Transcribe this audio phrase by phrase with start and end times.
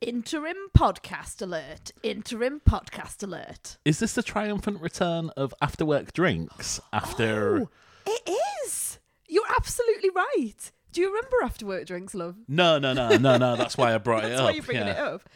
[0.00, 1.92] Interim podcast alert.
[2.02, 3.76] Interim podcast alert.
[3.84, 7.64] Is this the triumphant return of after work drinks after?
[7.64, 7.70] Oh,
[8.06, 8.98] it is.
[9.28, 10.72] You're absolutely right.
[10.92, 12.36] Do you remember after work drinks, love?
[12.48, 13.56] No, no, no, no, no.
[13.56, 14.38] That's why I brought it up.
[14.38, 14.92] That's why you're bringing yeah.
[14.92, 15.28] it up.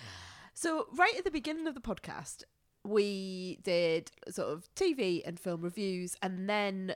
[0.54, 2.44] So, right at the beginning of the podcast,
[2.84, 6.94] we did sort of TV and film reviews, and then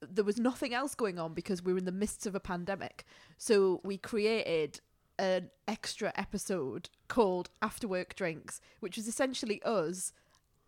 [0.00, 3.04] there was nothing else going on because we were in the midst of a pandemic.
[3.36, 4.80] So, we created
[5.18, 10.12] an extra episode called After Work Drinks, which was essentially us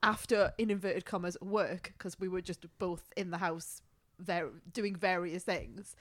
[0.02, 3.80] after, in inverted commas, work, because we were just both in the house
[4.18, 5.96] there doing various things,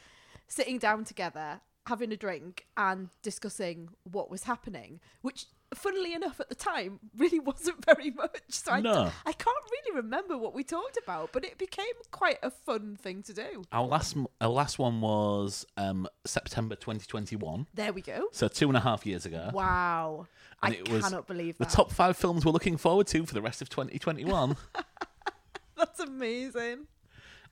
[0.48, 5.46] sitting down together, having a drink, and discussing what was happening, which,
[5.78, 8.42] funnily enough, at the time, really wasn't very much.
[8.50, 9.12] So I, No.
[9.26, 13.24] I can't really remember what we talked about, but it became quite a fun thing
[13.24, 13.64] to do.
[13.72, 18.28] Our last, our last one was um, September 2021, There we go.
[18.32, 19.50] so two and a half years ago.
[19.54, 20.28] Wow.
[20.62, 23.34] And I it was cannot believe The top five films we're looking forward to for
[23.34, 24.56] the rest of 2021.
[25.78, 26.88] That's amazing.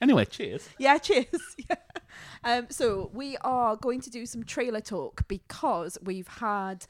[0.01, 0.67] anyway, cheers.
[0.77, 1.27] Yeah, cheers.
[1.69, 1.75] yeah.
[2.43, 6.85] Um, so we are going to do some trailer talk because we've had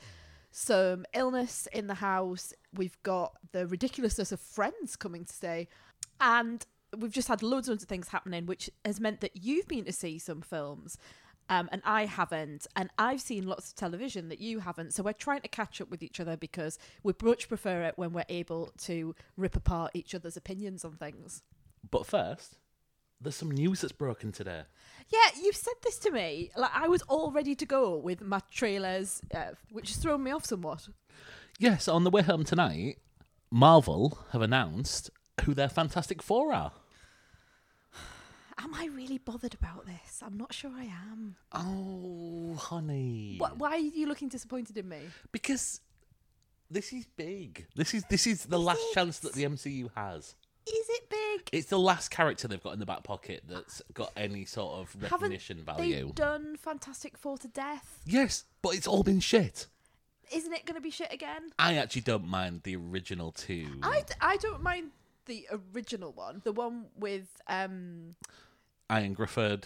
[0.51, 2.53] some illness in the house.
[2.73, 5.67] We've got the ridiculousness of friends coming to stay,
[6.19, 6.65] and
[6.97, 9.85] we've just had loads and loads of things happening, which has meant that you've been
[9.85, 10.97] to see some films.
[11.49, 14.93] Um, and I haven't, and I've seen lots of television that you haven't.
[14.93, 18.13] So we're trying to catch up with each other because we much prefer it when
[18.13, 21.43] we're able to rip apart each other's opinions on things.
[21.89, 22.57] But first,
[23.21, 24.63] there's some news that's broken today.
[25.09, 26.51] Yeah, you've said this to me.
[26.55, 30.31] Like I was all ready to go with my trailers, uh, which has thrown me
[30.31, 30.87] off somewhat.
[31.59, 32.97] Yes, on the way home tonight,
[33.51, 35.09] Marvel have announced
[35.43, 36.71] who their Fantastic Four are.
[38.57, 40.21] Am I really bothered about this?
[40.25, 41.35] I'm not sure I am.
[41.51, 43.37] Oh, honey.
[43.39, 45.01] Wh- why are you looking disappointed in me?
[45.31, 45.81] Because
[46.69, 47.67] this is big.
[47.75, 50.35] This is this is the last chance that the MCU has.
[50.67, 51.49] Is it big?
[51.51, 54.93] It's the last character they've got in the back pocket that's got any sort of
[54.93, 56.05] Haven't recognition value.
[56.07, 57.99] they done Fantastic Four to death?
[58.05, 59.67] Yes, but it's all been shit.
[60.31, 61.49] Isn't it going to be shit again?
[61.59, 63.67] I actually don't mind the original two.
[63.83, 64.91] I, d- I don't mind
[65.25, 68.15] the original one, the one with um
[68.89, 69.63] Ioan Gruffudd.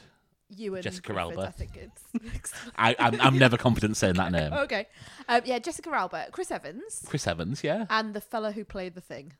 [0.55, 1.47] you and Jessica Griffith, Alba.
[1.47, 2.53] I think it's.
[2.77, 4.53] I, I'm, I'm never confident saying that name.
[4.65, 4.87] okay,
[5.27, 7.85] um, yeah, Jessica Alba, Chris Evans, Chris Evans, yeah.
[7.89, 9.33] and the fella who played the thing.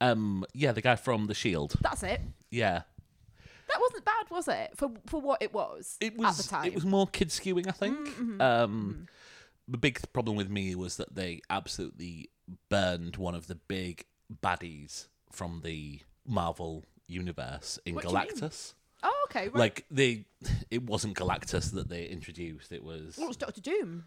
[0.00, 1.74] Um, yeah, the guy from The Shield.
[1.80, 2.20] That's it.
[2.50, 2.82] Yeah,
[3.68, 4.70] That wasn't bad, was it?
[4.76, 6.38] For for what it was, it was.
[6.38, 6.64] at the time.
[6.66, 7.96] It was more kid skewing, I think.
[8.08, 8.40] Mm-hmm.
[8.40, 9.06] Um,
[9.68, 12.30] the big problem with me was that they absolutely
[12.68, 14.04] burned one of the big
[14.42, 18.26] baddies from the Marvel universe in What do you mean?
[18.28, 18.74] Galactus.
[19.02, 19.44] Oh, okay.
[19.48, 19.54] Right.
[19.56, 20.24] Like they,
[20.70, 22.72] it wasn't Galactus that they introduced.
[22.72, 24.04] It was well, it was Doctor Doom.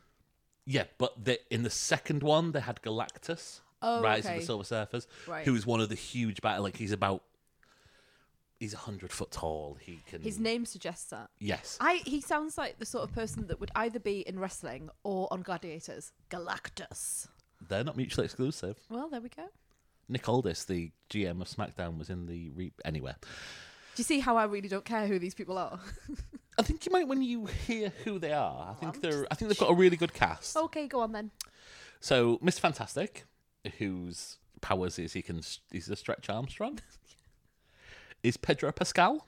[0.66, 4.36] yeah, but the, in the second one they had Galactus, Oh, Rise okay.
[4.36, 5.46] of the Silver Surfers, Right.
[5.46, 6.64] who is one of the huge battle.
[6.64, 7.24] Like he's about,
[8.60, 9.78] he's a hundred foot tall.
[9.80, 10.22] He can.
[10.22, 11.30] His name suggests that.
[11.40, 11.78] Yes.
[11.82, 15.28] I he sounds like the sort of person that would either be in wrestling or
[15.32, 16.12] on Gladiators.
[16.30, 17.28] Galactus.
[17.68, 18.78] They're not mutually exclusive.
[18.90, 19.46] Well, there we go.
[20.10, 23.16] Nick Aldis, the GM of SmackDown, was in the re- anywhere.
[23.22, 25.80] Do you see how I really don't care who these people are?
[26.58, 28.72] I think you might when you hear who they are.
[28.72, 29.26] I think they're.
[29.32, 30.56] I think they've got a really good cast.
[30.58, 31.32] okay, go on then.
[32.00, 32.60] So Mr.
[32.60, 33.24] Fantastic,
[33.78, 35.42] whose powers is he can
[35.72, 36.80] he's a Stretch Armstrong,
[38.24, 39.26] is Pedro Pascal,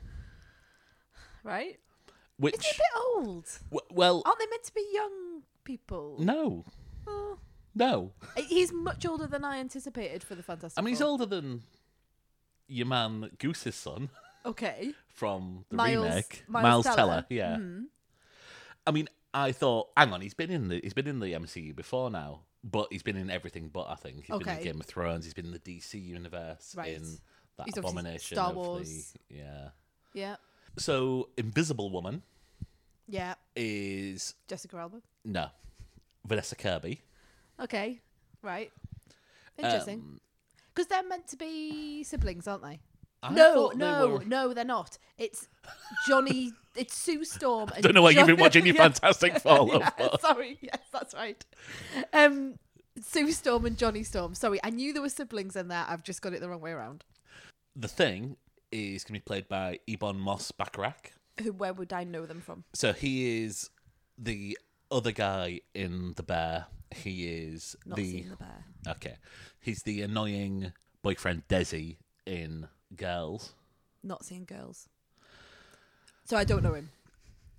[1.44, 1.80] Right?
[2.38, 3.46] which Is he a bit old?
[3.72, 6.18] w- well Aren't they meant to be young people?
[6.20, 6.66] no
[7.08, 7.38] Oh.
[7.76, 8.12] no.
[8.48, 11.08] He's much older than I anticipated for the Fantastic I mean he's Four.
[11.10, 11.62] older than
[12.68, 14.10] your man Goose's son
[14.46, 14.94] Okay.
[15.14, 16.96] from the Miles- remake, Miles Teller.
[16.96, 17.26] Teller.
[17.30, 17.56] Yeah.
[17.58, 17.86] Mhm.
[18.88, 21.76] I mean, I thought, hang on, he's been in the he's been in the MCU
[21.76, 23.88] before now, but he's been in everything but.
[23.90, 25.24] I think he's been in Game of Thrones.
[25.24, 26.74] He's been in the DC universe.
[26.76, 26.96] Right.
[26.96, 27.04] In
[27.58, 29.14] that He's obviously abomination Star of Wars.
[29.30, 29.70] the yeah.
[30.14, 30.36] Yeah.
[30.78, 32.22] So Invisible Woman
[33.08, 33.36] Yeah.
[33.56, 35.02] is Jessica Alba.
[35.24, 35.48] no
[36.26, 37.02] Vanessa Kirby.
[37.60, 38.02] Okay.
[38.42, 38.72] Right.
[39.58, 40.00] Interesting.
[40.00, 40.22] Um,
[40.74, 42.80] Because they're meant to be siblings, aren't they?
[43.30, 44.98] I no, no, were- no, they're not.
[45.18, 45.48] It's
[46.08, 46.52] Johnny.
[46.76, 47.70] it's Sue Storm.
[47.74, 48.84] And Don't know why you've been watching your Yeah.
[48.90, 49.68] Fantastic Four.
[49.80, 50.58] Yeah, but- sorry.
[50.62, 51.44] Yes, that's right.
[52.14, 52.56] Um,
[53.02, 54.36] Sue Storm and Johnny Storm.
[54.36, 55.86] Sorry, I knew there were siblings in there.
[55.88, 57.04] I've just got it the wrong way around.
[57.76, 58.38] The thing
[58.72, 61.12] is going to be played by Ebon Moss Bachrach.
[61.42, 61.52] Who?
[61.52, 62.64] Where would I know them from?
[62.74, 63.70] So he is
[64.18, 64.58] the
[64.92, 66.68] other guy in the bear.
[66.96, 68.66] He is Not the seen the bear.
[68.88, 69.16] okay.
[69.60, 70.72] He's the annoying
[71.02, 73.54] boyfriend Desi in Girls.
[74.04, 74.88] Not seen girls.
[76.26, 76.90] So I don't know him.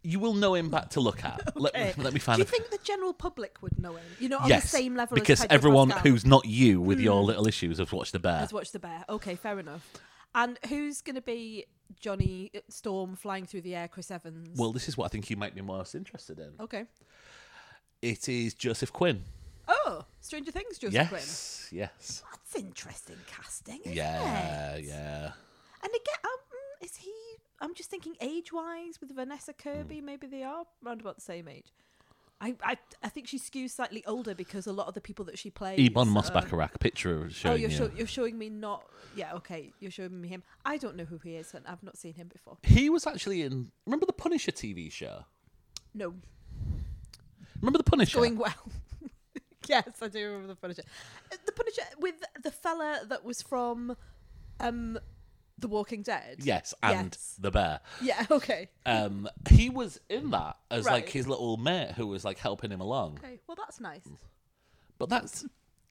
[0.02, 1.56] You will know him back to look at.
[1.56, 1.94] Let, Okay.
[2.00, 4.04] let me find Do you a think the general public would know him?
[4.20, 7.20] You know, on yes, the same level because as everyone who's not you with your
[7.20, 7.26] hmm.
[7.26, 8.38] little issues has watched the bear.
[8.38, 9.04] has watched the bear.
[9.08, 9.92] Okay, fair enough.
[10.34, 11.64] And who's going to be
[11.98, 13.88] Johnny Storm flying through the air?
[13.88, 14.56] Chris Evans.
[14.56, 16.52] Well, this is what I think you might be most interested in.
[16.60, 16.84] okay.
[18.02, 19.24] It is Joseph Quinn.
[19.88, 21.08] Oh, Stranger Things, Joseph yes,
[21.70, 21.80] Quinn.
[21.80, 23.80] yes, That's interesting casting.
[23.82, 24.84] Isn't yeah, it?
[24.84, 25.30] yeah.
[25.82, 27.12] And again, um, mm, is he?
[27.60, 29.52] I'm just thinking age-wise with Vanessa.
[29.52, 30.00] Kirby.
[30.00, 31.72] Maybe they are around about the same age.
[32.40, 35.38] I, I, I think she skews slightly older because a lot of the people that
[35.38, 35.78] she plays.
[35.78, 37.76] Ebon are- Moss Bachrach picture Oh, showing you're, you.
[37.76, 38.84] show, you're showing me not.
[39.14, 39.72] Yeah, okay.
[39.80, 40.42] You're showing me him.
[40.64, 42.58] I don't know who he is, and I've not seen him before.
[42.62, 43.70] He was actually in.
[43.86, 45.24] Remember the Punisher TV show?
[45.94, 46.12] No,
[47.62, 48.18] Remember the Punisher?
[48.18, 48.52] going well.
[49.68, 50.82] yes, I do remember the Punisher.
[51.32, 53.96] Uh, The Punisher with the fella that was from,
[54.60, 54.98] um,
[55.58, 56.36] The Walking Dead.
[56.40, 57.36] Yes, and Yes.
[57.38, 57.80] the bear.
[58.02, 58.26] Yeah.
[58.30, 58.68] Okay.
[58.84, 61.08] Um, he was in that as like Right.
[61.12, 63.18] his little mate who was like helping him along.
[63.24, 63.40] Okay.
[63.46, 64.06] Well, that's nice.
[64.98, 65.44] But that's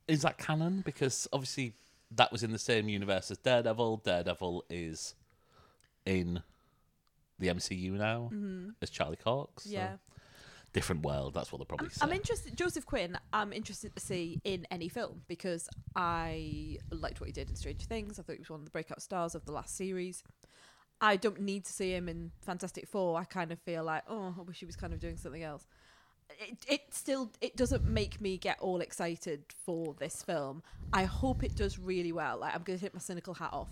[0.07, 0.81] is that canon?
[0.85, 1.73] Because obviously
[2.11, 3.97] that was in the same universe as Daredevil.
[4.05, 5.15] Daredevil is
[6.05, 6.41] in
[7.39, 8.29] the MCU now
[8.81, 9.63] as Charlie Cox.
[9.63, 9.77] so Mm-hmm.
[9.77, 9.95] Yeah.
[10.75, 11.33] Different world.
[11.33, 12.01] That's what they'll probably say.
[12.01, 12.55] I'm interested.
[12.57, 13.17] Joseph Quinn.
[13.31, 17.85] I'm interested to see in any film because I liked what he did in Stranger
[17.85, 18.19] Things.
[18.19, 20.21] I thought he was one of the breakout stars of the last series.
[20.99, 23.17] I don't need to see him in Fantastic Four.
[23.17, 25.65] I kind of feel like, oh, I wish he was kind of doing something else.
[26.39, 30.61] It, it still it doesn't make me get all excited for this film.
[30.91, 32.39] I hope it does really well.
[32.39, 33.69] Like I'm going to take my cynical hat off.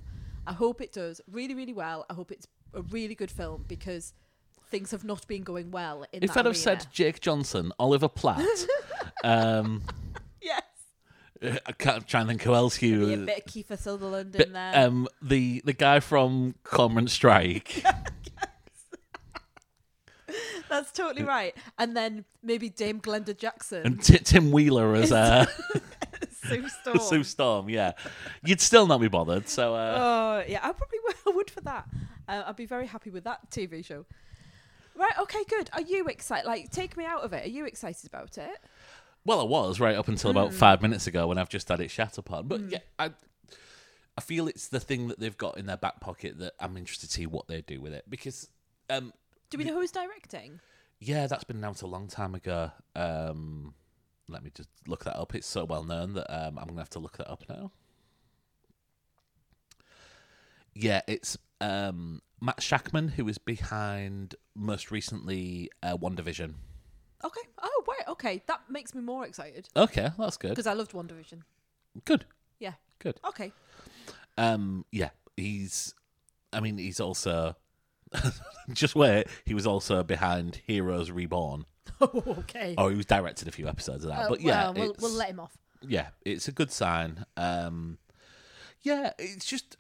[0.48, 2.06] I hope it does really really well.
[2.10, 4.14] I hope it's a really good film because
[4.74, 6.88] things have not been going well in if that I'd have said.
[6.92, 8.44] Jake Johnson, Oliver Platt,
[9.24, 9.84] um,
[10.42, 10.64] yes.
[11.44, 13.26] I can't try and think who else Be a you.
[13.26, 14.72] bit of Kiefer Sutherland in there.
[14.76, 17.84] um, the the guy from Cormoran Strike.
[20.70, 21.56] That's totally right.
[21.78, 25.46] And then maybe Dame Glenda Jackson, and Tim Wheeler as uh,
[26.48, 27.00] Sue Storm.
[27.00, 27.70] Sue Storm.
[27.70, 27.92] Yeah,
[28.44, 29.48] you'd still not be bothered.
[29.48, 31.86] So uh, Oh yeah, I probably would, would for that.
[32.28, 34.06] Uh, I'd be very happy with that TV show.
[34.96, 35.14] Right.
[35.22, 35.44] Okay.
[35.50, 35.70] Good.
[35.74, 36.46] Are you excited?
[36.48, 37.46] Like, take me out of it.
[37.46, 38.58] Are you excited about it?
[39.26, 41.90] well, I was right up until about five minutes ago when I've just had it
[41.90, 42.48] shat upon.
[42.48, 43.12] But yeah, I
[44.18, 47.08] I feel it's the thing that they've got in their back pocket that I'm interested
[47.08, 48.50] to see what they do with it because.
[48.90, 49.14] Um,
[49.50, 50.60] Do we know who's directing?
[51.00, 52.72] Yeah, that's been announced a long time ago.
[52.96, 53.74] Um,
[54.28, 55.36] let me just look that up.
[55.36, 57.72] It's so well known that um, I'm gonna have to look that up now.
[60.76, 66.54] Yeah, it's um, Matt Shakman who is behind most recently uh, WandaVision.
[67.24, 67.42] Okay.
[67.62, 68.08] Oh, wait.
[68.10, 70.50] Okay, that makes me more excited Okay, that's good.
[70.50, 71.42] because I loved WandaVision.
[72.06, 72.26] Good,
[72.60, 72.74] Yeah.
[73.00, 73.20] good.
[73.26, 73.52] Okay.
[74.38, 75.94] Um, yeah, he's.
[76.52, 77.56] I mean, he's also.
[78.74, 79.28] just wait.
[79.46, 81.66] He was also behind Heroes Reborn.
[82.02, 82.76] Oh, okay.
[82.78, 84.26] Oh, he was directed a few episodes of that.
[84.26, 85.56] Uh, but yeah, well, we'll, it's- we'll let him off.
[85.82, 87.26] yeah, it's a good sign.
[87.38, 87.98] Um,
[88.82, 89.78] yeah, it's just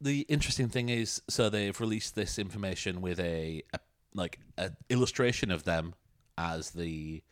[0.00, 3.78] the interesting thing is, so they've released this information with a, a
[4.14, 5.94] like a illustration of them
[6.38, 7.22] as the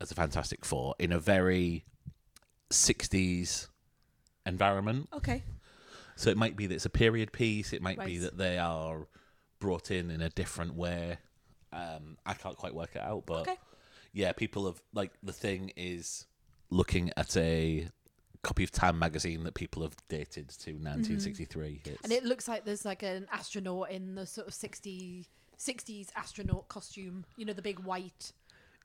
[0.00, 1.84] as the Fantastic Four in a very
[2.70, 3.68] '60s
[4.46, 5.08] environment.
[5.12, 5.42] Okay.
[6.16, 7.72] So it might be that it's a period piece.
[7.72, 9.08] It might be that they are
[9.58, 11.18] brought in in a different way.
[11.72, 13.56] Um, I can't quite work it out, but Okay.
[14.12, 16.26] yeah, people have like the thing is
[16.70, 17.88] looking at a
[18.44, 21.80] copy of Time magazine that people have dated to 1963.
[21.84, 25.26] It's, And it looks like there's like an astronaut in the sort of 60,
[25.58, 27.24] 60s astronaut costume.
[27.36, 28.32] You know, the big white.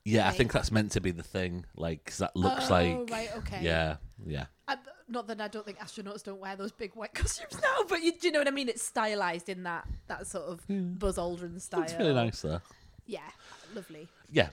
[0.06, 1.66] yeah, I think that's meant to be the thing.
[1.76, 3.60] Like 'cause that looks Oh, like right, okay.
[3.62, 4.46] yeah, yeah.
[4.68, 8.02] Uh, not that I don't think astronauts don't wear those big white costumes now, but
[8.02, 8.70] you, do you know what I mean?
[8.70, 10.62] It's stylized in that that sort of
[11.00, 11.84] Buzz Aldrin style.
[11.84, 12.62] It's really nice though.
[13.08, 13.22] Yeah,
[13.76, 14.08] lovely.
[14.32, 14.50] Yeah.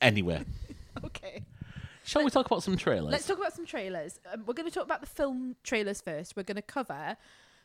[0.00, 0.44] Anyway,
[1.04, 1.42] Okay,
[2.04, 3.10] shall we talk about some trailers?
[3.10, 4.20] let's talk about some trailers.
[4.32, 6.36] Um, we're going to talk about the film trailers first.
[6.36, 7.16] We're going to cover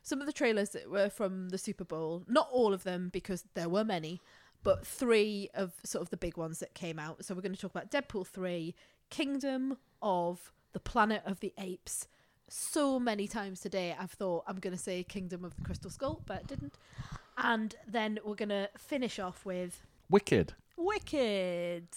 [0.01, 2.23] some of the trailers that were from the Super Bowl.
[2.27, 4.21] Not all of them because there were many,
[4.63, 7.25] but three of sort of the big ones that came out.
[7.25, 8.75] So we're going to talk about Deadpool three,
[9.09, 12.07] Kingdom of the Planet of the Apes.
[12.47, 16.21] So many times today, I've thought I'm going to say Kingdom of the Crystal Skull,
[16.25, 16.73] but I didn't.
[17.37, 20.53] And then we're going to finish off with Wicked.
[20.75, 21.87] Wicked.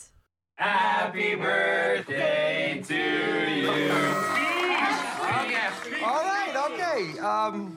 [6.04, 7.19] All right, okay.
[7.19, 7.76] Um,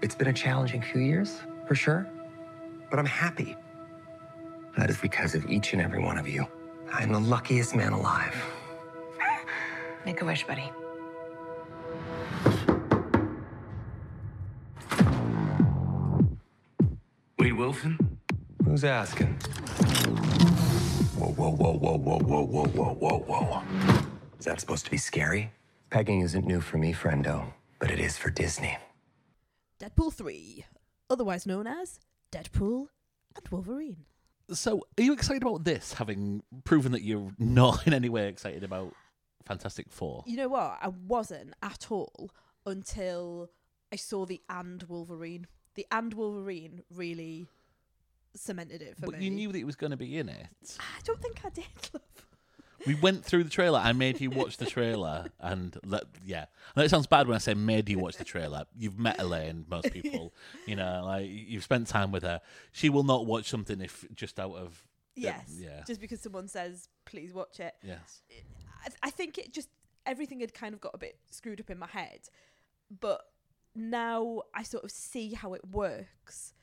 [0.00, 2.06] it's been a challenging few years, for sure.
[2.88, 3.56] But I'm happy.
[4.78, 6.46] That is because of each and every one of you.
[6.92, 8.36] I'm the luckiest man alive.
[10.06, 10.70] Make a wish, buddy.
[17.38, 18.18] Wade Wilson?
[18.64, 19.36] Who's asking?
[21.20, 23.62] Whoa, whoa, whoa, whoa, whoa, whoa, whoa, whoa, whoa, whoa.
[24.38, 25.52] Is that supposed to be scary?
[25.90, 28.78] Pegging isn't new for me, friendo, but it is for Disney.
[29.78, 30.64] Deadpool 3,
[31.10, 32.00] otherwise known as
[32.32, 32.86] Deadpool
[33.36, 34.06] and Wolverine.
[34.50, 38.64] So, are you excited about this, having proven that you're not in any way excited
[38.64, 38.94] about
[39.44, 40.24] Fantastic Four?
[40.26, 40.78] You know what?
[40.80, 42.30] I wasn't at all
[42.64, 43.50] until
[43.92, 45.48] I saw the and Wolverine.
[45.74, 47.46] The and Wolverine really
[48.34, 49.24] cemented it for But me.
[49.24, 50.46] you knew that it was going to be in it.
[50.78, 52.02] I don't think I did, love.
[52.86, 53.78] We went through the trailer.
[53.78, 57.38] I made you watch the trailer, and let, yeah, and it sounds bad when I
[57.38, 58.64] say made you watch the trailer.
[58.74, 60.32] You've met Elaine, most people,
[60.66, 62.40] you know, like you've spent time with her.
[62.72, 64.82] She will not watch something if just out of
[65.14, 65.54] Yes.
[65.58, 67.74] yeah, Just because someone says, please watch it.
[67.82, 68.22] yes.
[68.82, 69.68] I, th- I think it just
[70.06, 72.20] everything had kind of got a bit screwed up in my head,
[73.00, 73.20] but
[73.74, 76.54] now I sort of see how it works.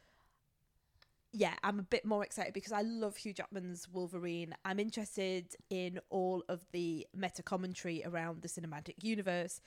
[1.34, 4.56] Yeah, I'm a bit more excited because I love Hugh Jackman's Wolverine.
[4.64, 9.62] I'm interested in all of the meta commentary around the cinematic universe.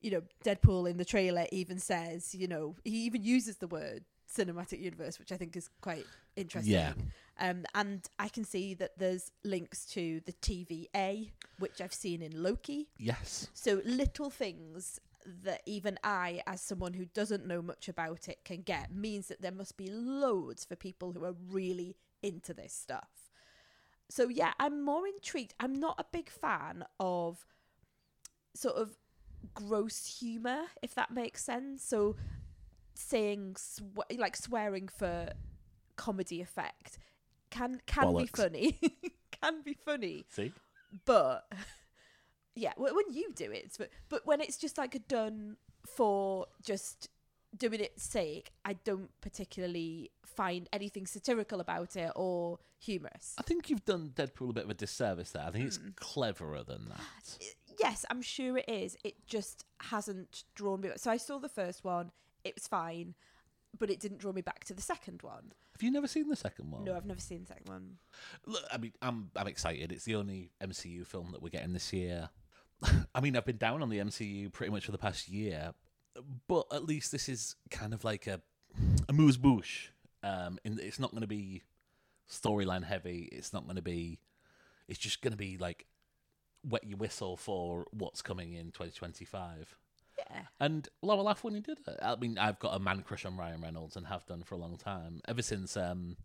[0.00, 4.04] You know, Deadpool in the trailer even says, you know, he even uses the word
[4.34, 6.06] cinematic universe, which I think is quite
[6.36, 6.72] interesting.
[6.72, 6.92] Yeah.
[7.38, 12.42] Um, and I can see that there's links to the TVA, which I've seen in
[12.42, 12.88] Loki.
[12.98, 13.48] Yes.
[13.54, 15.00] So little things
[15.44, 19.42] that even I, as someone who doesn't know much about it, can get means that
[19.42, 23.30] there must be loads for people who are really into this stuff.
[24.08, 25.54] So yeah, I'm more intrigued.
[25.60, 27.46] I'm not a big fan of
[28.54, 28.96] sort of
[29.54, 31.84] gross humor, if that makes sense.
[31.84, 32.16] So
[32.94, 33.56] saying
[34.16, 35.30] like swearing for
[35.96, 36.98] comedy effect
[37.50, 38.78] can can be funny,
[39.40, 40.52] can be funny See,
[41.04, 41.50] but
[42.54, 47.08] yeah when you do it but but when it's just like a done for just
[47.56, 53.68] doing its sake i don't particularly find anything satirical about it or humorous I think
[53.68, 55.44] you've done Deadpool a bit of a disservice there.
[55.46, 55.88] I think it's Hmm.
[55.96, 57.38] cleverer than that.
[57.78, 60.98] yes i'm sure it is it just hasn't drawn me back.
[60.98, 62.10] so i saw the first one
[62.44, 63.14] it was fine
[63.78, 66.36] but it didn't draw me back to the second one Have you never seen the
[66.36, 66.84] second one?
[66.84, 67.98] no i've never seen the second one
[68.46, 69.92] Look, I mean, I'm I'm excited.
[69.92, 72.30] It's the only MCU film that we're getting this year.
[73.14, 75.72] I mean, I've been down on the MCU pretty much for the past year,
[76.48, 78.40] but at least this is kind of like a
[79.08, 79.90] amuse-bouche.
[80.22, 81.62] Um, in it's not going to be
[82.30, 83.28] storyline heavy.
[83.32, 84.18] It's not going to be.
[84.88, 85.86] It's just going to be like
[86.68, 89.76] wet your whistle for what's coming in 2025.
[90.18, 91.98] yeah And Laura laughed when he did it.
[92.02, 94.58] I mean, I've got a man crush on Ryan Reynolds and have done for a
[94.58, 96.16] long time, ever since um,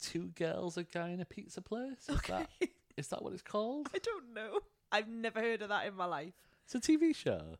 [0.00, 2.08] Two Girls, a Guy in a Pizza Place.
[2.08, 2.50] Is that
[2.96, 3.88] is that what it's called?
[3.94, 4.60] i don't know
[4.92, 7.56] i've never heard of that in my life It's a TV show.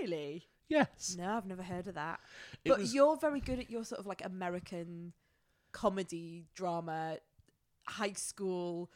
[0.00, 1.14] really Yes.
[1.16, 2.18] No, I've never heard of that.
[2.64, 5.12] It but was- you're very good at your sort of like American
[5.70, 7.18] comedy, drama,
[7.86, 8.90] high school,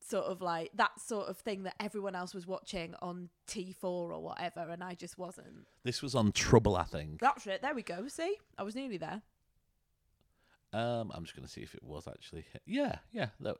[0.00, 4.20] sort of like that sort of thing that everyone else was watching on T4 or
[4.20, 5.68] whatever, and I just wasn't.
[5.84, 7.20] This was on Trouble, I think.
[7.20, 7.62] That's it.
[7.62, 8.08] There we go.
[8.08, 9.22] See, I was nearly there.
[10.72, 12.46] Um, I'm just going to see if it was actually.
[12.66, 13.28] Yeah, yeah.
[13.40, 13.56] That,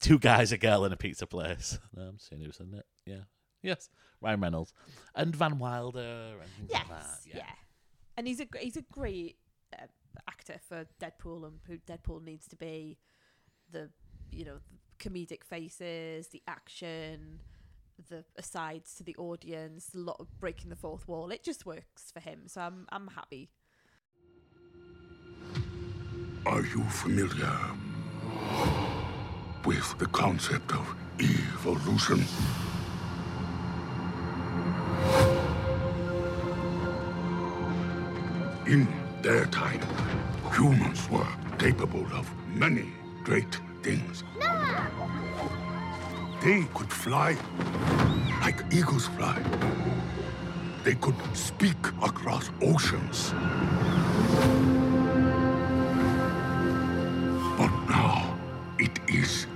[0.00, 1.78] two guys, a girl, in a pizza place.
[1.96, 2.86] No, I'm seeing who's in it.
[3.06, 3.22] Yeah.
[3.62, 3.88] Yes.
[4.20, 4.72] Ryan Reynolds.
[5.14, 7.18] And Van Wilder and Yes, like that.
[7.26, 7.42] yeah.
[8.16, 9.36] And he's a he's a great
[9.72, 9.86] uh,
[10.28, 12.98] actor for Deadpool and who Deadpool needs to be.
[13.70, 13.90] The
[14.30, 17.40] you know the comedic faces, the action,
[18.08, 21.30] the asides to the audience, a lot of breaking the fourth wall.
[21.30, 23.50] It just works for him, so I'm I'm happy.
[26.46, 27.52] Are you familiar
[29.66, 32.24] with the concept of evolution?
[38.68, 38.86] In
[39.22, 39.80] their time,
[40.54, 41.26] humans were
[41.58, 42.92] capable of many
[43.24, 44.22] great things.
[46.42, 47.36] They could fly
[48.42, 49.42] like eagles fly.
[50.84, 53.32] They could speak across oceans.
[57.58, 58.38] But now
[58.78, 59.48] it is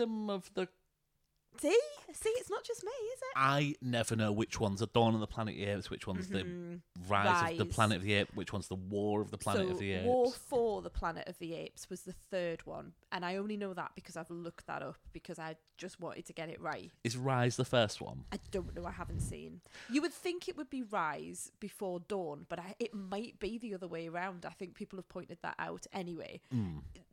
[0.00, 0.68] Kingdom of the
[1.60, 1.76] See,
[2.12, 3.32] see, it's not just me, is it?
[3.36, 6.28] I never know which one's the Dawn of the Planet of the Apes, which one's
[6.28, 6.76] the mm-hmm.
[7.08, 7.74] Rise, of the Rise.
[7.74, 10.06] Planet of the Apes, which one's the War of the Planet so of the Apes.
[10.06, 13.74] War for the Planet of the Apes was the third one, and I only know
[13.74, 16.90] that because I've looked that up because I just wanted to get it right.
[17.04, 18.24] Is Rise the first one?
[18.32, 18.84] I don't know.
[18.86, 19.60] I haven't seen.
[19.88, 23.74] You would think it would be Rise before Dawn, but I, it might be the
[23.74, 24.44] other way around.
[24.44, 26.40] I think people have pointed that out anyway.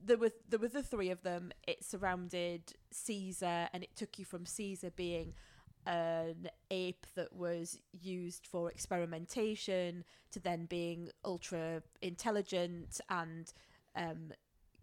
[0.03, 1.51] There were there were the three of them.
[1.67, 5.33] It surrounded Caesar, and it took you from Caesar being
[5.87, 13.53] an ape that was used for experimentation to then being ultra intelligent and
[13.95, 14.31] um,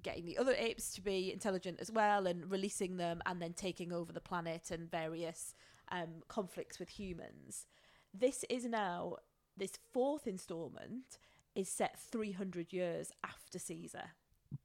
[0.05, 3.93] getting the other apes to be intelligent as well and releasing them and then taking
[3.93, 5.55] over the planet and various
[5.91, 7.67] um, conflicts with humans.
[8.13, 9.17] This is now,
[9.57, 11.19] this fourth installment
[11.57, 14.11] is set 300 years after Caesar.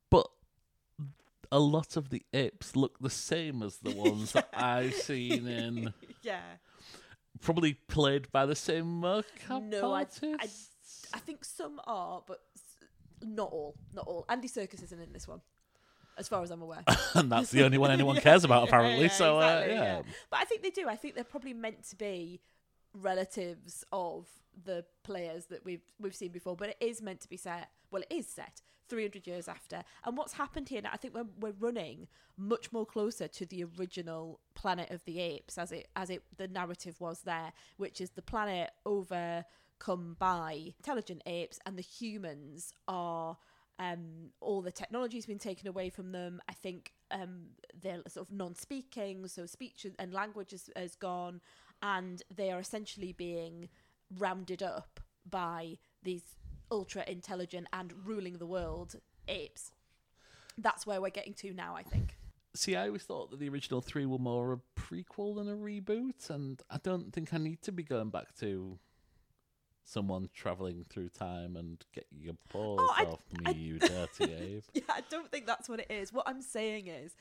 [0.09, 0.27] But
[1.51, 5.93] a lot of the apes look the same as the ones that I've seen in.
[6.21, 6.41] Yeah.
[7.39, 11.07] Probably played by the same mocap No, I, artists.
[11.13, 12.41] I, I think some are, but
[13.23, 13.75] not all.
[13.93, 14.25] Not all.
[14.29, 15.41] Andy Serkis isn't in this one,
[16.17, 16.83] as far as I'm aware.
[17.15, 19.03] and that's the only one anyone cares about, apparently.
[19.03, 20.01] Yeah, so, exactly, uh, yeah.
[20.29, 20.87] But I think they do.
[20.87, 22.41] I think they're probably meant to be
[22.93, 24.27] relatives of
[24.65, 26.55] the players that we've we've seen before.
[26.55, 27.69] But it is meant to be set.
[27.91, 29.83] Well, it is set 300 years after.
[30.03, 30.89] And what's happened here now?
[30.93, 32.07] I think we're we're running
[32.37, 36.47] much more closer to the original Planet of the Apes, as it as it the
[36.47, 38.71] narrative was there, which is the planet
[39.79, 43.37] overcome by intelligent apes, and the humans are
[43.77, 46.41] um, all the technology's been taken away from them.
[46.49, 47.47] I think um,
[47.81, 51.41] they're sort of non-speaking, so speech and language has, has gone,
[51.81, 53.69] and they are essentially being
[54.17, 56.23] rounded up by these
[56.71, 58.95] ultra intelligent and ruling the world
[59.27, 59.71] apes.
[60.57, 62.15] That's where we're getting to now, I think.
[62.55, 66.29] See, I always thought that the original three were more a prequel than a reboot,
[66.29, 68.77] and I don't think I need to be going back to
[69.85, 74.33] someone traveling through time and get your paws Oh, I- off me, I- you dirty
[74.33, 74.63] ape.
[74.73, 76.13] Yeah, I don't think that's what it is.
[76.13, 77.15] What I'm saying is,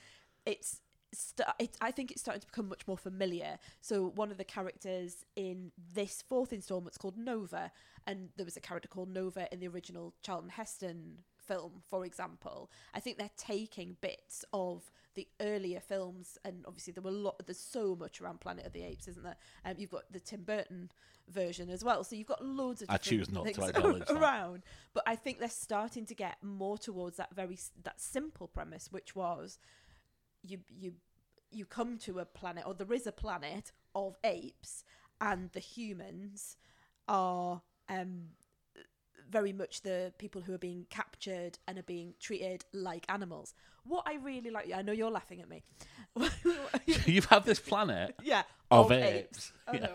[0.47, 0.81] it's.
[1.15, 3.59] St- it, I think it's starting to become much more familiar.
[3.81, 7.73] So one of the characters in this fourth installment is called Nova,
[8.07, 12.71] and there was a character called Nova in the original Charlton Heston film, for example.
[12.95, 17.43] I think they're taking bits of the earlier films, and obviously there were a lot.
[17.45, 19.37] There's so much around Planet of the Apes, isn't there?
[19.65, 20.91] Um, you've got the Tim Burton
[21.29, 22.91] version as well, so you've got loads of.
[22.91, 24.17] I choose not to acknowledge that.
[24.17, 24.63] around.
[24.95, 29.17] But I think they're starting to get more towards that very that simple premise, which
[29.17, 29.59] was
[30.43, 30.93] you you
[31.51, 34.85] you come to a planet or there is a planet of apes
[35.21, 36.57] and the humans
[37.09, 38.25] are um
[39.31, 43.55] very much the people who are being captured and are being treated like animals.
[43.85, 45.63] What I really like, I know you're laughing at me.
[46.87, 49.53] you have had this planet yeah, of apes.
[49.67, 49.81] Oh Yeah.
[49.81, 49.95] no.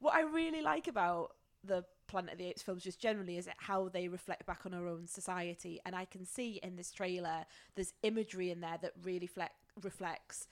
[0.00, 3.88] What I really like about the Planet of the Apes films, just generally, is how
[3.88, 5.78] they reflect back on our own society.
[5.86, 7.44] And I can see in this trailer,
[7.76, 10.48] there's imagery in there that really fleck, reflects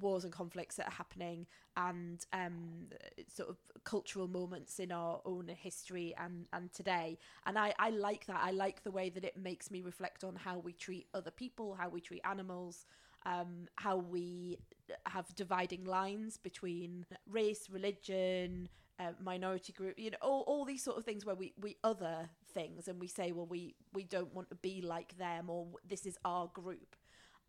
[0.00, 2.86] wars and conflicts that are happening and um,
[3.28, 7.18] sort of cultural moments in our own history and, and today.
[7.46, 8.40] And I, I like that.
[8.42, 11.74] I like the way that it makes me reflect on how we treat other people,
[11.74, 12.86] how we treat animals,
[13.26, 14.58] um, how we
[15.06, 20.98] have dividing lines between race, religion, uh, minority group, you know, all, all these sort
[20.98, 24.48] of things where we, we other things and we say, well, we, we don't want
[24.50, 26.96] to be like them or this is our group.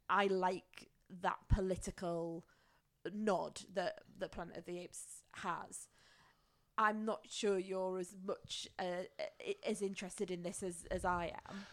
[0.09, 0.89] I like
[1.21, 2.45] that political
[3.13, 5.87] nod that the Planet of the Apes has.
[6.77, 9.03] I'm not sure you're as much uh,
[9.67, 11.65] as interested in this as, as I am.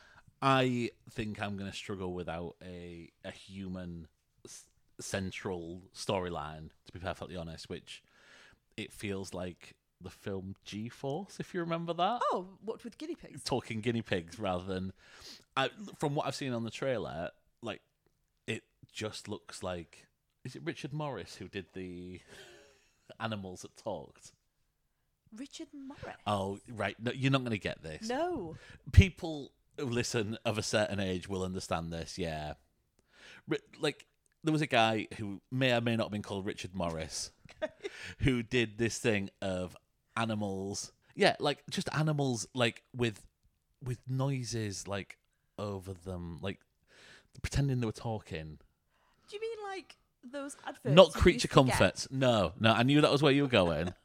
[0.42, 4.07] I think I'm going to struggle without a a human
[4.44, 4.66] s-
[5.01, 6.70] central storyline.
[6.87, 8.03] To be perfectly honest, which
[8.77, 12.20] it feels like the film G Force, if you remember that.
[12.33, 13.42] Oh, what with guinea pigs?
[13.42, 14.92] Talking guinea pigs rather than,
[15.57, 17.31] I, from what I've seen on the trailer,
[17.62, 17.81] like
[18.92, 20.07] just looks like.
[20.44, 22.20] Is it Richard Morris who did the
[23.20, 24.33] animals that talked?
[25.37, 26.16] Richard Morris.
[26.27, 26.96] Oh, right.
[26.98, 28.09] No, you're not going to get this.
[28.09, 28.57] No.
[28.92, 32.18] people who listen of a certain age will understand this.
[32.18, 32.55] Yeah,
[33.81, 34.07] like
[34.44, 37.31] there was a guy who may or may not have been called Richard Morris,
[38.20, 39.77] who did this thing of
[40.16, 40.92] animals.
[41.14, 43.27] Yeah, like just animals, like with
[43.83, 45.18] with noises like
[45.59, 46.59] over them, like
[47.42, 48.59] pretending they were talking.
[49.81, 49.97] Do you mean like
[50.33, 50.95] those adverts?
[50.95, 51.55] Not creature used to get?
[51.55, 52.09] comforts.
[52.11, 52.73] No, no.
[52.73, 53.95] I knew that was where you were going.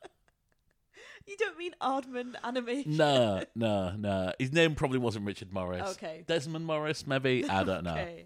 [1.25, 2.97] You don't mean Aardman animation?
[2.97, 4.33] no, no, no.
[4.37, 5.91] His name probably wasn't Richard Morris.
[5.91, 6.23] Okay.
[6.27, 7.47] Desmond Morris, maybe.
[7.47, 7.93] I don't know.
[8.03, 8.25] Okay.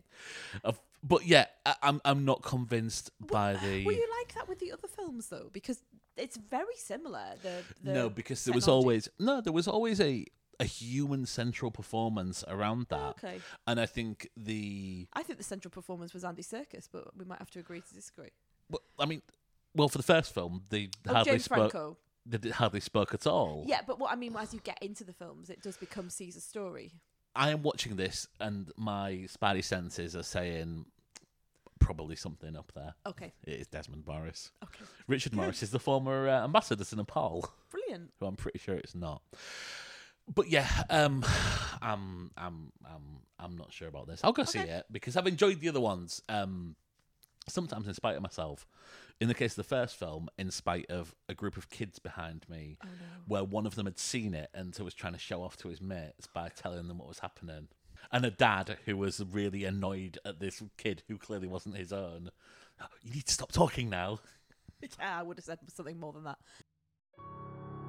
[0.64, 3.86] of but yeah, I, I'm I'm not convinced by the.
[3.86, 5.50] Were you like that with the other films though?
[5.54, 5.84] Because
[6.18, 7.36] it's very similar.
[7.44, 10.26] The, the no, because there was always no, there was always a
[10.60, 13.40] a human central performance around that, okay.
[13.68, 17.40] and I think the I think the central performance was Andy Serkis, but we might
[17.40, 18.30] have to agree to disagree.
[18.70, 19.22] well, I mean,
[19.76, 21.72] well, for the first film, they Oh, hardly James spoke.
[21.72, 21.98] Franco.
[22.26, 23.64] They hardly spoke at all.
[23.68, 26.44] Yeah, but what I mean, as you get into the films, it does become Caesar's
[26.44, 26.92] story.
[27.36, 30.86] I am watching this, and my spidey senses are saying
[31.80, 32.96] probably something up there.
[33.06, 34.52] Okay, It is Desmond Morris.
[34.64, 37.48] okay, Richard Morris is the former uh, ambassador to Nepal.
[37.70, 38.12] brilliant.
[38.20, 39.22] who I'm pretty sure it's not.
[40.34, 41.24] But yeah, um,
[41.82, 43.02] I'm I'm I'm
[43.40, 44.22] I'm not sure about this.
[44.24, 46.22] I'll go see it because I've enjoyed the other ones.
[46.28, 46.76] Um,
[47.48, 48.68] sometimes in spite of myself.
[49.20, 52.46] In the case of the first film, in spite of a group of kids behind
[52.48, 53.24] me, Oh no.
[53.28, 55.70] where one of them had seen it and so was trying to show off to
[55.70, 57.68] his mates by telling them what was happening.
[58.12, 62.30] And a dad who was really annoyed at this kid who clearly wasn't his own.
[63.02, 64.20] You need to stop talking now.
[65.00, 66.38] Yeah, I would have said something more than that.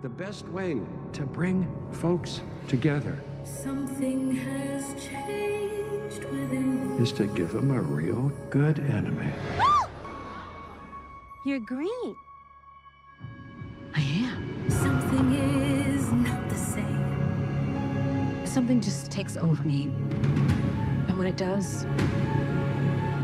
[0.00, 0.80] The best way
[1.14, 8.78] to bring folks together Something has changed within is to give them a real good
[8.78, 9.32] enemy.
[11.44, 12.16] You're green.
[13.94, 14.70] I am.
[14.70, 18.46] Something is not the same.
[18.46, 19.90] Something just takes over me.
[21.08, 21.87] And when it does,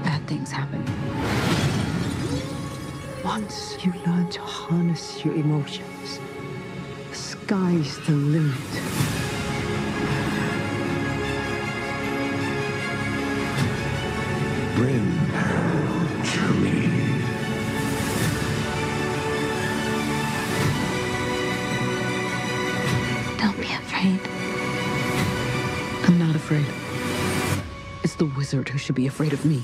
[0.03, 0.85] bad things happen.
[3.23, 6.34] Once you learn to harness your emotions, the
[7.47, 8.73] sky's the limit.
[14.77, 15.05] Bring
[15.39, 15.65] her
[16.33, 16.89] to me.
[23.37, 24.21] Don't be afraid.
[26.07, 26.65] I'm not afraid.
[28.03, 29.63] It's the wizard who should be afraid of me.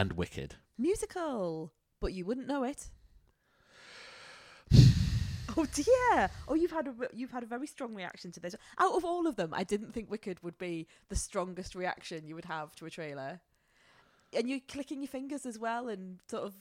[0.00, 0.54] And Wicked.
[0.78, 2.88] Musical, but you wouldn't know it.
[5.58, 6.30] oh dear!
[6.48, 8.56] Oh, you've had a you've had a very strong reaction to this.
[8.78, 12.34] Out of all of them, I didn't think Wicked would be the strongest reaction you
[12.34, 13.42] would have to a trailer.
[14.32, 16.54] And you're clicking your fingers as well, and sort of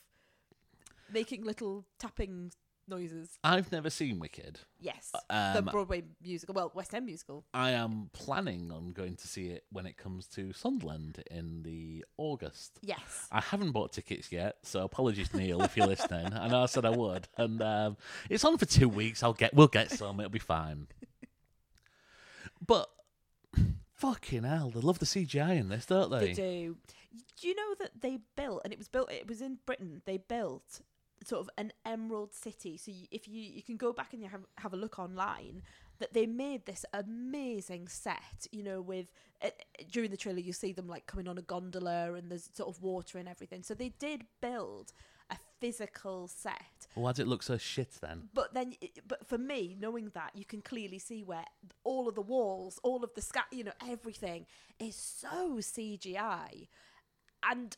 [1.10, 2.52] making little tapping
[2.90, 3.38] noises.
[3.44, 4.60] I've never seen Wicked.
[4.80, 7.46] Yes, Um, the Broadway musical, well, West End musical.
[7.54, 12.06] I am planning on going to see it when it comes to Sunderland in the
[12.18, 12.80] August.
[12.82, 13.28] Yes.
[13.32, 16.34] I haven't bought tickets yet, so apologies, Neil, if you're listening.
[16.34, 17.98] I know I said I would, and um,
[18.30, 19.22] it's on for two weeks.
[19.24, 20.20] I'll get, we'll get some.
[20.20, 20.88] It'll be fine.
[22.66, 22.90] But
[23.96, 26.28] fucking hell, they love the CGI in this, don't they?
[26.28, 26.78] They do.
[27.42, 29.12] Do you know that they built, and it was built.
[29.12, 30.02] It was in Britain.
[30.06, 30.82] They built
[31.26, 32.78] sort of an emerald city.
[32.78, 35.62] So you, if you you can go back and you have have a look online,
[36.00, 38.48] that they made this amazing set.
[38.52, 39.12] You know, with
[39.44, 39.50] uh,
[39.92, 42.82] during the trailer you see them like coming on a gondola and there's sort of
[42.82, 43.64] water and everything.
[43.64, 44.94] So they did build
[45.30, 46.88] a physical set.
[46.96, 48.30] Why does it look so shit then?
[48.34, 48.74] But then,
[49.08, 51.46] but for me, knowing that, you can clearly see where
[51.84, 54.46] all of the walls, all of the sky, you know, everything
[54.80, 56.68] is so CGI,
[57.50, 57.78] and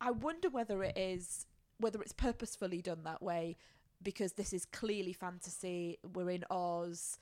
[0.00, 1.46] I wonder whether it is
[1.78, 3.56] whether it's purposefully done that way
[4.02, 5.98] because this is clearly fantasy.
[6.14, 7.18] We're in Oz.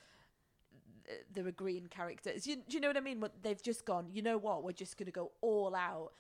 [1.07, 2.47] th- There are green characters.
[2.47, 3.21] You, do you know what I mean?
[3.21, 4.07] What they've just gone.
[4.13, 4.65] You know what?
[4.65, 6.13] We're just going to go all out,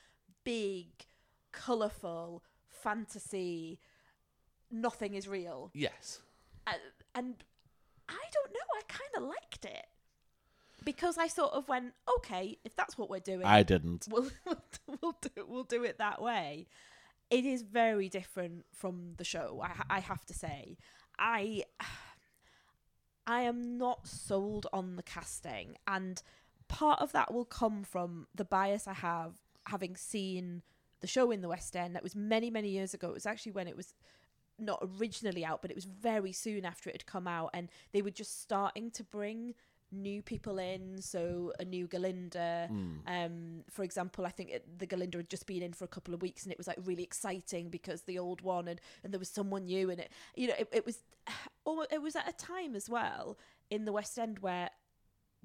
[0.44, 0.86] big,
[1.52, 3.78] colourful fantasy.
[4.70, 6.20] Nothing is real Yes.
[6.66, 6.72] uh,
[7.14, 7.34] and
[8.08, 8.66] I don't know.
[8.76, 9.86] I kind of liked it
[10.84, 14.06] because I sort of went, okay, if that's what we're doing, I didn't.
[14.10, 14.28] we'll
[15.00, 16.66] we'll do we'll do it that way.
[17.34, 19.60] It is very different from the show.
[19.60, 20.78] I I have to say,
[21.18, 21.64] I
[23.26, 26.22] I am not sold on the casting, and
[26.68, 29.34] part of that will come from the bias I have
[29.66, 30.62] having seen
[31.00, 31.96] the show in the West End.
[31.96, 33.08] That was many many years ago.
[33.08, 33.94] It was actually when it was
[34.56, 38.02] not originally out, but it was very soon after it had come out, and they
[38.02, 39.54] were just starting to bring
[39.92, 41.00] new people in.
[41.00, 42.68] So a new Galinda,
[43.06, 46.14] um, for example, I think it, the Galinda had just been in for a couple
[46.14, 49.18] of weeks, and it was like really exciting because the old one and and there
[49.18, 50.98] was someone new, and it you know it, it was
[51.90, 53.38] it was at a time as well
[53.70, 54.70] in the West End where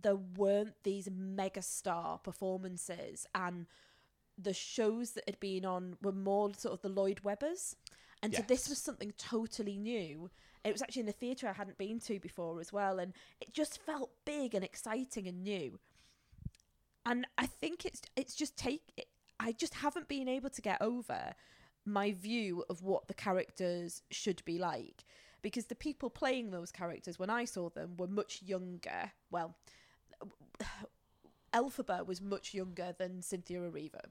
[0.02, 3.66] there weren't these mega star performances and
[4.42, 7.76] the shows that had been on were more sort of the Lloyd Webbers.
[8.22, 10.30] And so this was something totally new.
[10.64, 13.00] It was actually in a theatre I hadn't been to before as well.
[13.00, 15.80] And it just felt big and exciting and new.
[17.06, 19.08] And I think it's it's just take
[19.40, 21.34] I just haven't been able to get over
[21.86, 25.06] my view of what the characters should be like.
[25.42, 29.12] because the people playing those characters when I saw them were much younger.
[29.32, 29.56] Well,
[31.54, 34.02] Elphaba was much younger than Cynthia Erivo.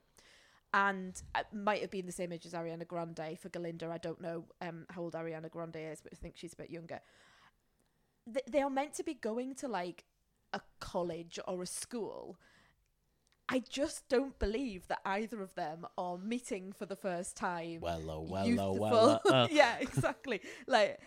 [0.74, 3.90] And it might have been the same age as Ariana Grande for Galinda.
[3.90, 6.70] I don't know um, how old Ariana Grande is, but I think she's a bit
[6.70, 7.00] younger.
[8.32, 10.04] Th- they are meant to be going to like
[10.52, 12.38] a college or a school.
[13.48, 17.80] I just don't believe that either of them are meeting for the first time.
[17.80, 19.48] Well, oh, well, oh, well, oh, oh.
[19.50, 20.42] yeah, exactly.
[20.66, 21.00] like,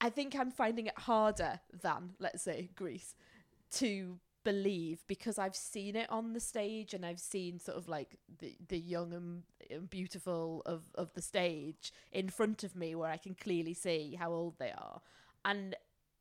[0.00, 3.14] I think I'm finding it harder than, let's say, Grease,
[3.72, 8.16] to believe because I've seen it on the stage and I've seen sort of like
[8.38, 13.18] the the young and, beautiful of of the stage in front of me where I
[13.18, 15.02] can clearly see how old they are,
[15.44, 15.76] and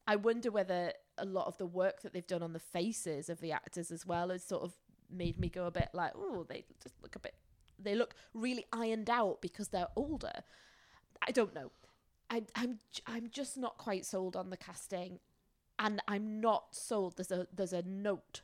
[0.06, 3.40] I wonder whether a lot of the work that they've done on the faces of
[3.40, 4.74] the actors as well has sort of
[5.10, 7.36] made me go a bit like, oh, they just look a bit,
[7.80, 10.44] they look really ironed out because they're older.
[11.28, 11.72] I don't know.
[12.30, 15.20] I, I'm I'm just not quite sold on the casting,
[15.80, 17.18] and I'm not sold.
[17.18, 18.42] There's a there's a note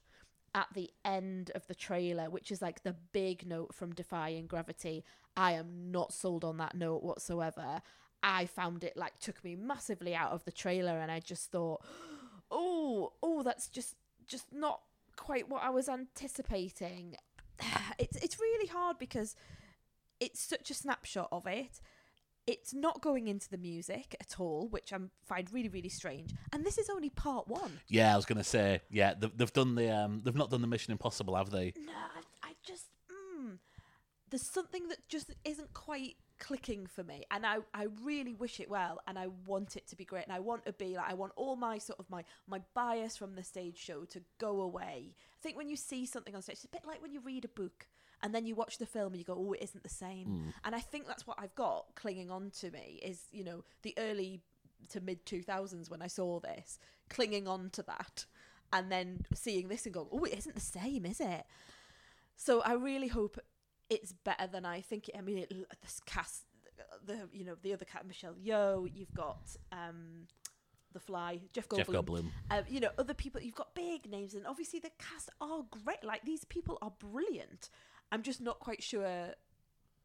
[0.55, 5.03] at the end of the trailer, which is like the big note from Defying Gravity.
[5.35, 7.81] I am not sold on that note whatsoever.
[8.21, 11.83] I found it like took me massively out of the trailer, and I just thought,
[12.51, 13.95] oh, oh, that's just
[14.27, 14.81] just not
[15.15, 17.15] quite what I was anticipating.
[17.99, 19.35] It's it's really hard because
[20.19, 21.79] it's such a snapshot of it.
[22.45, 26.31] It's not going into the music at all, which I find really really strange.
[26.51, 27.79] And this is only part one.
[27.87, 30.67] Yeah, I was gonna say, yeah, they've, they've done the um, they've not done the
[30.67, 31.73] Mission Impossible, have they?
[31.77, 33.57] No, I, I just mm,
[34.29, 38.69] there's something that just isn't quite clicking for me, and I I really wish it
[38.69, 41.13] well, and I want it to be great, and I want to be like I
[41.13, 45.13] want all my sort of my my bias from the stage show to go away.
[45.15, 47.45] I think when you see something on stage, it's a bit like when you read
[47.45, 47.87] a book.
[48.23, 50.53] And then you watch the film and you go, oh, it isn't the same.
[50.63, 53.93] And I think that's what I've got clinging on to me is, you know, the
[53.97, 54.41] early
[54.89, 58.25] to mid 2000s when I saw this, clinging on to that.
[58.71, 61.45] And then seeing this and going, oh, it isn't the same, is it?
[62.35, 63.37] So I really hope
[63.89, 65.09] it's better than I think.
[65.09, 66.45] It, I mean, it, this cast,
[67.05, 68.89] the you know the other cat, Michelle Yeoh.
[68.93, 70.27] You've got um,
[70.93, 71.77] the Fly, Jeff Goldblum.
[71.77, 72.25] Jeff Goldblum.
[72.51, 73.41] Um, you know other people.
[73.41, 76.03] You've got big names, and obviously the cast are great.
[76.03, 77.69] Like these people are brilliant.
[78.13, 79.33] I'm just not quite sure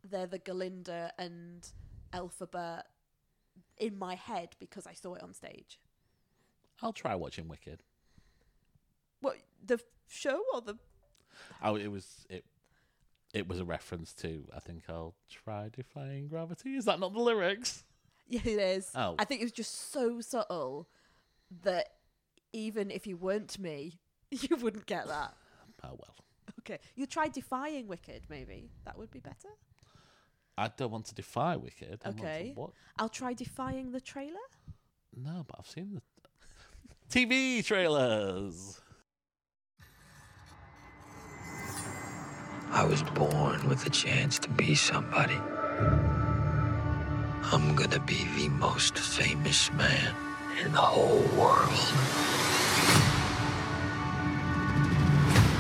[0.02, 1.68] they're the Galinda and
[2.14, 2.80] Elphaba
[3.76, 5.78] in my head because I saw it on stage.
[6.80, 7.82] I'll try watching Wicked.
[9.20, 10.78] What the show or the
[11.62, 12.46] Oh, it was it.
[13.34, 14.44] It was a reference to.
[14.56, 16.76] I think I'll try defying gravity.
[16.76, 17.84] Is that not the lyrics?
[18.26, 18.90] Yeah, it is.
[18.94, 19.16] Oh.
[19.18, 20.88] I think it was just so subtle
[21.62, 21.88] that
[22.54, 25.34] even if you weren't me, you wouldn't get that.
[25.84, 26.14] Oh well.
[26.68, 29.48] Okay, you try defying Wicked, maybe that would be better.
[30.56, 32.00] I don't want to defy Wicked.
[32.04, 32.70] I want to Okay, What?
[32.98, 34.46] I'll try defying the trailer.
[35.16, 36.02] No, but I've seen the
[37.26, 38.80] TV trailers.
[42.70, 45.38] I was born with a chance to be somebody.
[47.50, 50.14] I'm gonna be the most famous man
[50.62, 51.72] in the whole world.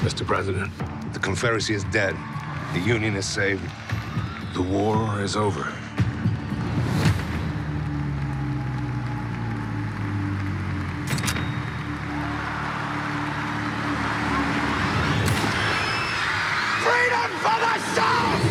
[0.08, 0.26] Mr.
[0.26, 0.72] President,
[1.12, 2.16] the Confederacy is dead.
[2.72, 3.62] The Union is saved.
[4.54, 5.64] The war is over.
[16.80, 18.46] Freedom for the South!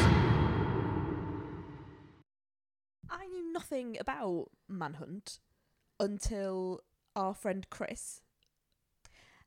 [3.09, 5.39] I knew nothing about Manhunt
[5.99, 6.81] until
[7.15, 8.21] our friend Chris,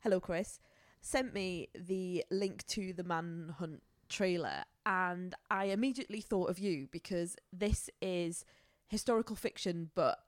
[0.00, 0.58] hello Chris,
[1.00, 7.36] sent me the link to the Manhunt trailer, and I immediately thought of you because
[7.52, 8.44] this is
[8.88, 10.18] historical fiction, but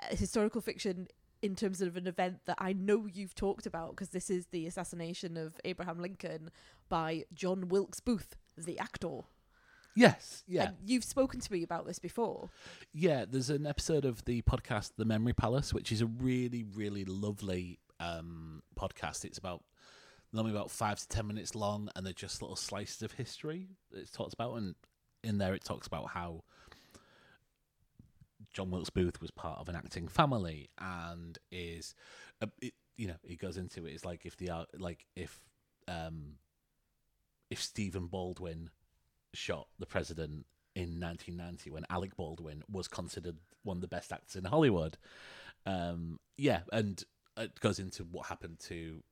[0.00, 1.08] uh, historical fiction
[1.42, 4.66] in terms of an event that I know you've talked about because this is the
[4.66, 6.50] assassination of Abraham Lincoln
[6.88, 9.22] by John Wilkes Booth, the actor.
[9.94, 10.44] Yes.
[10.46, 10.68] Yeah.
[10.68, 12.48] And you've spoken to me about this before.
[12.94, 17.04] Yeah, there's an episode of the podcast The Memory Palace, which is a really, really
[17.04, 19.24] lovely um, podcast.
[19.24, 19.62] It's about
[20.32, 24.10] normally about five to ten minutes long, and they're just little slices of history it's
[24.10, 24.54] talked about.
[24.54, 24.74] And
[25.22, 26.42] in there, it talks about how
[28.52, 31.94] John Wilkes Booth was part of an acting family, and is,
[32.40, 33.92] uh, it, you know, he goes into it.
[33.92, 35.40] It's like if the ar- like if
[35.88, 36.34] um,
[37.50, 38.70] if Stephen Baldwin
[39.34, 44.36] shot the president in 1990 when Alec Baldwin was considered one of the best actors
[44.36, 44.96] in Hollywood.
[45.66, 47.02] Um, yeah, and
[47.36, 49.02] it goes into what happened to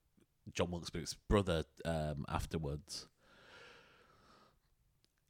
[0.55, 3.07] John Wilkes Booth's brother um, afterwards.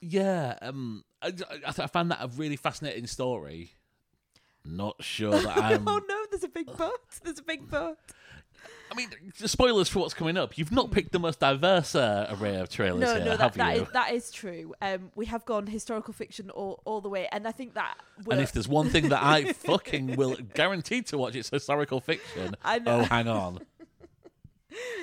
[0.00, 1.28] Yeah, um, I,
[1.66, 3.72] I, I found that a really fascinating story.
[4.64, 5.87] not sure that I'm.
[5.87, 6.92] oh no, there's a big but.
[7.22, 7.98] There's a big but.
[8.90, 10.59] I mean, spoilers for what's coming up.
[10.59, 13.54] You've not picked the most diverse uh, array of trailers No, here, no, that, have
[13.54, 13.83] that you?
[13.83, 14.74] is, that is true.
[14.83, 17.94] Um, we have gone historical fiction all, all the way, and I think that.
[18.28, 22.54] and if there's one thing that I fucking will guarantee to watch, it's historical fiction.
[22.64, 23.00] I know.
[23.00, 23.61] Oh, hang on.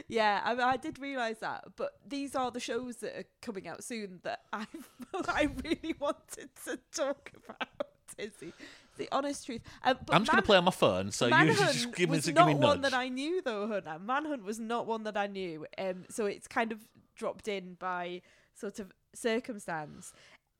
[0.07, 3.83] Yeah, I, I did realise that, but these are the shows that are coming out
[3.83, 4.65] soon that I
[5.27, 7.67] I really wanted to talk about.
[8.17, 8.51] Is the,
[8.97, 9.61] the honest truth?
[9.83, 12.17] Um, I'm just going to play on my phone, so you Manhunt just give me,
[12.17, 13.99] was give not me a one that I knew though, Hannah.
[13.99, 15.65] Manhunt was not one that I knew.
[15.77, 18.21] Um, so it's kind of dropped in by
[18.55, 20.13] sort of circumstance,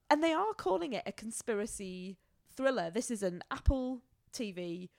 [0.10, 2.17] and they are calling it a conspiracy
[2.56, 2.91] thriller.
[2.91, 4.89] This is an Apple TV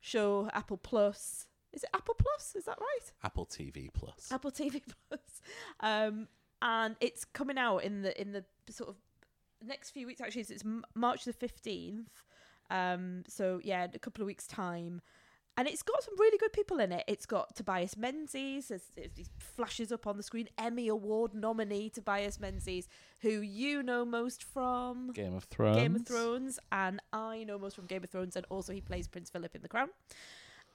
[0.00, 1.46] show, Apple Plus.
[1.72, 2.54] Is it Apple Plus?
[2.56, 3.12] Is that right?
[3.24, 4.30] Apple TV Plus.
[4.30, 5.42] Apple TV Plus,
[5.80, 6.28] um,
[6.60, 8.96] and it's coming out in the in the sort of
[9.64, 10.20] next few weeks.
[10.20, 12.24] Actually, it's March the fifteenth.
[12.70, 15.02] Um, so yeah, a couple of weeks' time,
[15.56, 17.04] and it's got some really good people in it.
[17.06, 21.90] It's got Tobias Menzies, as, as he flashes up on the screen, Emmy Award nominee
[21.90, 22.88] Tobias Menzies,
[23.20, 25.76] who you know most from Game of Thrones.
[25.76, 29.08] Game of Thrones, and I know most from Game of Thrones, and also he plays
[29.08, 29.88] Prince Philip in The Crown.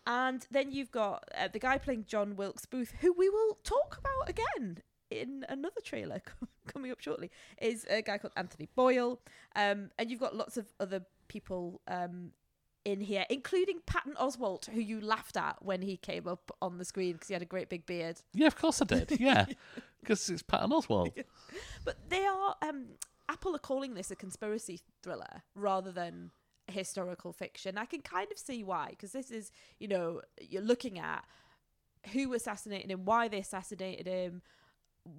[0.07, 3.99] And then you've got uh, the guy playing John Wilkes Booth, who we will talk
[3.99, 6.21] about again in another trailer
[6.67, 7.29] coming up shortly,
[7.61, 9.19] is a guy called Anthony Boyle.
[9.53, 12.31] Um, and you've got lots of other people um,
[12.85, 16.85] in here, including Patton Oswalt, who you laughed at when he came up on the
[16.85, 18.21] screen because he had a great big beard.
[18.33, 19.11] Yeah, of course I did.
[19.19, 19.45] Yeah,
[19.99, 21.11] because it's Patton Oswalt.
[21.83, 22.85] But they are um
[23.27, 26.31] Apple are calling this a conspiracy thriller rather than
[26.67, 27.77] historical fiction.
[27.77, 31.25] I can kind of see why because this is, you know, you're looking at
[32.13, 34.41] who assassinated him, why they assassinated him,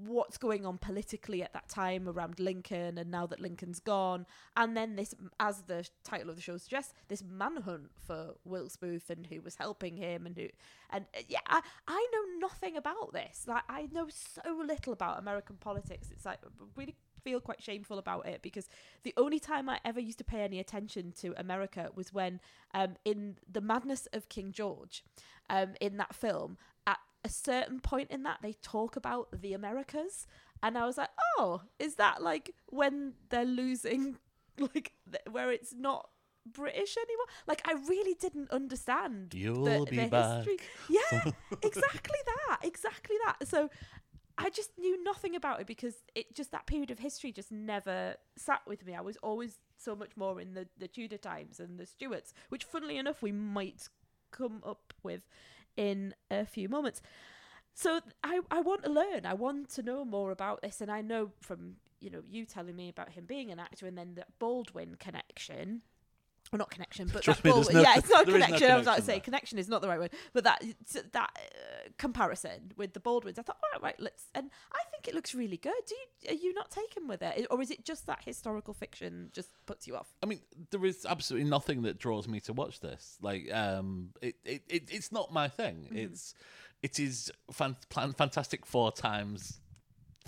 [0.04, 4.26] what's going on politically at that time around Lincoln and now that Lincoln's gone.
[4.56, 9.10] And then this as the title of the show suggests this manhunt for Wilkes Booth
[9.10, 10.48] and who was helping him and who
[10.90, 13.44] and uh, yeah I, I know nothing about this.
[13.46, 16.08] Like I know so little about American politics.
[16.10, 16.40] It's like
[16.76, 18.68] really feel quite shameful about it because
[19.02, 22.40] the only time I ever used to pay any attention to America was when
[22.74, 25.04] um in the madness of King George
[25.50, 30.26] um in that film at a certain point in that they talk about the Americas
[30.62, 34.16] and I was like oh is that like when they're losing
[34.58, 36.08] like th- where it's not
[36.52, 37.26] British anymore?
[37.46, 40.36] Like I really didn't understand You'll the, be the back.
[40.38, 40.56] history.
[40.88, 41.30] Yeah
[41.62, 43.46] exactly that exactly that.
[43.46, 43.68] So
[44.40, 48.14] I just knew nothing about it because it just that period of history just never
[48.36, 48.94] sat with me.
[48.94, 52.62] I was always so much more in the, the Tudor times and the Stuarts, which
[52.62, 53.88] funnily enough we might
[54.30, 55.22] come up with
[55.76, 57.02] in a few moments.
[57.74, 59.26] So I I want to learn.
[59.26, 62.76] I want to know more about this and I know from, you know, you telling
[62.76, 65.82] me about him being an actor and then the Baldwin connection
[66.52, 68.70] or not connection, but Trust that me, no- yeah, it's not is no connection.
[68.70, 69.20] I was about to say there.
[69.20, 70.62] connection is not the right word, but that
[71.12, 74.24] that uh, comparison with the Baldwins, I thought, all right, right, let's.
[74.34, 75.72] And I think it looks really good.
[75.86, 79.30] Do you are you not taken with it, or is it just that historical fiction
[79.32, 80.08] just puts you off?
[80.22, 83.18] I mean, there is absolutely nothing that draws me to watch this.
[83.22, 85.86] Like, um, it, it, it it's not my thing.
[85.86, 85.96] Mm-hmm.
[85.96, 86.34] It's
[86.82, 89.60] it is fan, plan, fantastic four times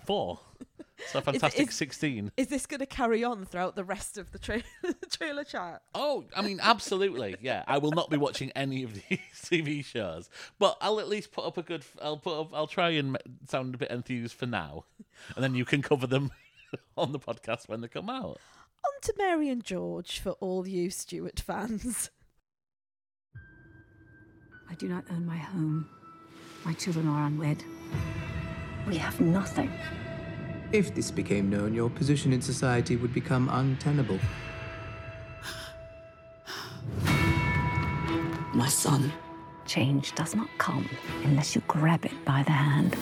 [0.05, 0.41] four.
[1.09, 2.31] So fantastic is- sixteen.
[2.37, 4.63] Is this going to carry on throughout the rest of the tra-
[5.11, 5.83] trailer chat?
[5.95, 7.37] Oh, I mean, absolutely.
[7.41, 11.33] Yeah, I will not be watching any of these TV shows, but I'll at least
[11.33, 11.85] put up a good.
[12.01, 12.51] I'll put up.
[12.55, 13.17] I'll try and
[13.49, 14.85] sound a bit enthused for now,
[15.35, 16.31] and then you can cover them
[16.97, 18.39] on the podcast when they come out.
[18.87, 22.11] On to Mary and George for all you Stuart fans.
[24.71, 25.89] I do not own my home.
[26.65, 27.65] My children are unwed.
[28.87, 29.71] We have nothing.
[30.73, 34.21] If this became known, your position in society would become untenable.
[38.55, 39.13] My son.
[39.67, 40.89] Change does not come
[41.23, 42.97] unless you grab it by the hand.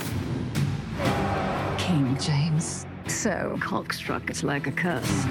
[1.78, 2.84] King James.
[3.06, 5.24] So cockstruck, it's like a curse.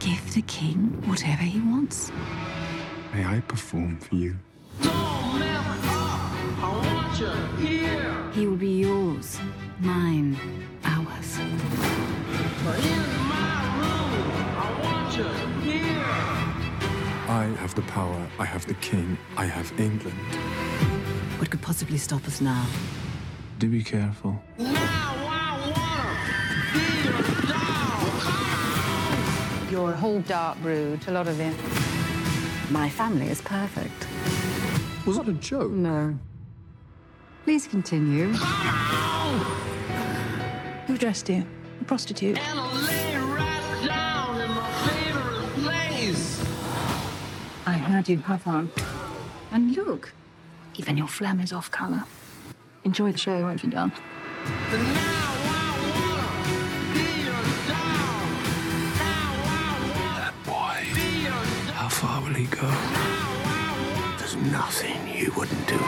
[0.00, 2.10] Give the king whatever he wants.
[3.14, 4.36] May I perform for you?
[8.32, 9.38] He will be yours,
[9.78, 10.36] mine,
[11.16, 11.38] ours.
[17.28, 20.16] I have the power, I have the king, I have England.
[21.38, 22.66] What could possibly stop us now?
[23.58, 24.40] Do be careful.
[29.70, 31.54] You're a whole dark brood, a lot of it.
[32.70, 34.06] My family is perfect.
[35.06, 35.70] Was that a joke?
[35.70, 36.18] No.
[37.44, 38.32] Please continue.
[40.86, 41.44] Who dressed you?
[41.80, 42.38] A prostitute?
[47.68, 48.70] I glad you have one.
[49.50, 50.12] And look,
[50.76, 52.04] even your phlegm is off colour.
[52.84, 53.90] Enjoy the show, won't you, Don?
[60.14, 60.84] That boy.
[61.72, 62.70] How far will he go?
[64.18, 65.80] There's nothing you wouldn't do.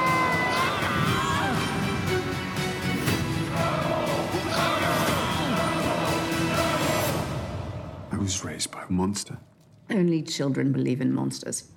[8.29, 9.39] Was raised by a monster.
[9.89, 11.72] Only children believe in monsters.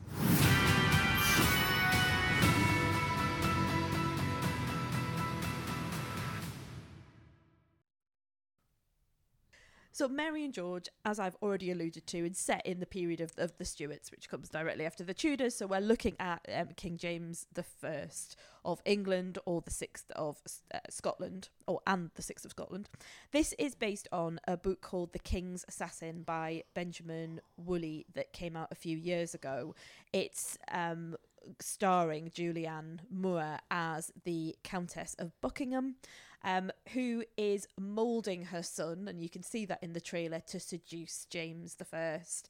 [10.01, 13.33] So Mary and George, as I've already alluded to, is set in the period of,
[13.37, 15.53] of the Stuarts, which comes directly after the Tudors.
[15.53, 18.35] So we're looking at um, King James the First
[18.65, 20.39] of England or the Sixth of
[20.73, 22.89] uh, Scotland, or and the Sixth of Scotland.
[23.31, 28.57] This is based on a book called The King's Assassin by Benjamin Woolley that came
[28.57, 29.75] out a few years ago.
[30.13, 31.15] It's um,
[31.59, 35.97] starring Julianne Moore as the Countess of Buckingham,
[36.43, 40.59] um, who is moulding her son, and you can see that in the trailer, to
[40.59, 42.49] seduce James the First.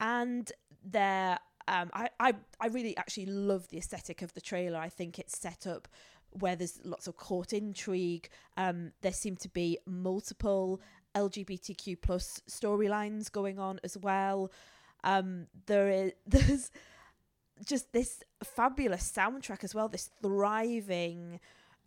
[0.00, 0.50] And
[0.84, 4.78] there, um, I, I, I really actually love the aesthetic of the trailer.
[4.78, 5.88] I think it's set up
[6.30, 8.28] where there's lots of court intrigue.
[8.56, 10.80] Um, there seem to be multiple
[11.14, 14.50] LGBTQ plus storylines going on as well.
[15.02, 16.70] Um, there is there's
[17.64, 19.88] just this fabulous soundtrack as well.
[19.88, 21.40] This thriving,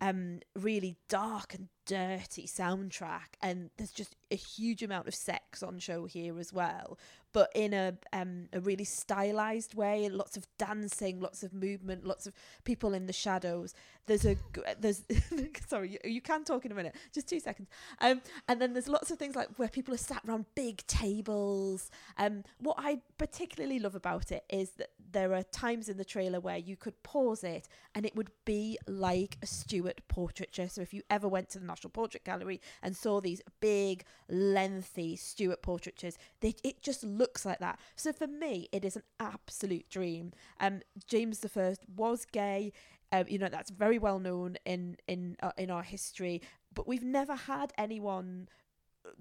[0.03, 5.79] um, really dark and dirty soundtrack, and there's just a huge amount of sex on
[5.79, 6.99] show here as well,
[7.31, 10.09] but in a um a really stylized way.
[10.09, 12.33] Lots of dancing, lots of movement, lots of
[12.65, 13.73] people in the shadows.
[14.05, 14.35] There's a
[14.79, 15.03] there's
[15.67, 17.69] sorry you, you can talk in a minute, just two seconds.
[18.01, 21.89] Um, and then there's lots of things like where people are sat around big tables.
[22.17, 26.39] Um, what I particularly love about it is that there are times in the trailer
[26.39, 30.67] where you could pause it and it would be like a Stuart portraiture.
[30.67, 35.15] So if you ever went to the National Portrait Gallery and saw these big, lengthy
[35.15, 37.79] Stuart portraitures, they, it just looks like that.
[37.95, 40.33] So for me, it is an absolute dream.
[40.59, 42.73] Um, James the First was gay.
[43.13, 46.41] Um, you know that's very well known in in uh, in our history,
[46.73, 48.49] but we've never had anyone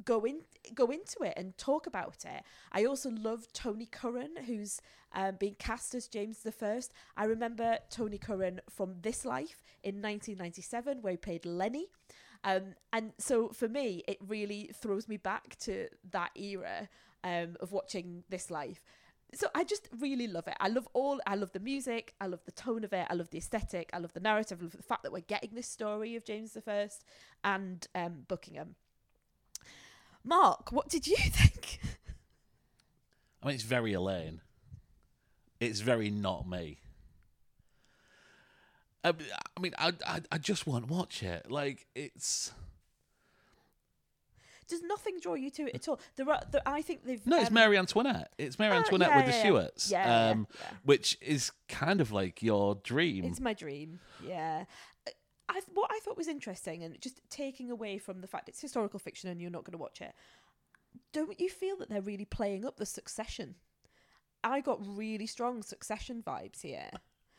[0.05, 0.40] go in
[0.74, 2.43] go into it and talk about it.
[2.72, 4.80] I also love Tony Curran, who's
[5.12, 6.93] um, being cast as James the First.
[7.16, 11.86] I remember Tony Curran from This Life in 1997, where he played Lenny.
[12.45, 16.88] Um, and so for me, it really throws me back to that era
[17.22, 18.82] um, of watching This Life.
[19.35, 20.55] So I just really love it.
[20.61, 21.20] I love all.
[21.26, 22.14] I love the music.
[22.20, 23.07] I love the tone of it.
[23.09, 23.89] I love the aesthetic.
[23.93, 24.59] I love the narrative.
[24.61, 27.05] I love the fact that we're getting this story of James the First
[27.43, 28.74] and um, Buckingham.
[30.24, 31.80] Mark, what did you think?
[33.43, 34.41] I mean, it's very Elaine.
[35.61, 36.78] It's very not me.
[39.05, 39.12] I,
[39.61, 41.51] mean, I, I I just won't watch it.
[41.51, 42.53] Like it's
[44.73, 46.01] Does nothing draw you to it at all?
[46.16, 46.41] There are.
[46.51, 47.27] There, I think they've.
[47.27, 48.33] no, it's um, Mary Antoinette.
[48.39, 49.43] It's Mary uh, Antoinette yeah, with the yeah, yeah.
[49.43, 50.66] Stuarts, Yeah, um, yeah.
[50.83, 53.27] which is kind of like your dream.
[53.27, 54.01] It's my dream.
[54.27, 54.64] Yeah.
[55.47, 58.99] I what I thought was interesting, and just taking away from the fact it's historical
[58.99, 60.14] fiction and you're not going to watch it,
[61.12, 63.57] don't you feel that they're really playing up the Succession?
[64.43, 66.89] I got really strong Succession vibes here,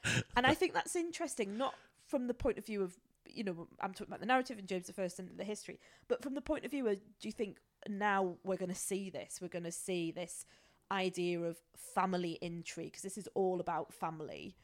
[0.37, 1.57] and I think that's interesting.
[1.57, 1.73] Not
[2.05, 2.95] from the point of view of
[3.25, 6.23] you know I'm talking about the narrative and James the First and the history, but
[6.23, 7.57] from the point of view of do you think
[7.87, 9.39] now we're going to see this?
[9.41, 10.45] We're going to see this
[10.91, 11.57] idea of
[11.95, 14.55] family intrigue because this is all about family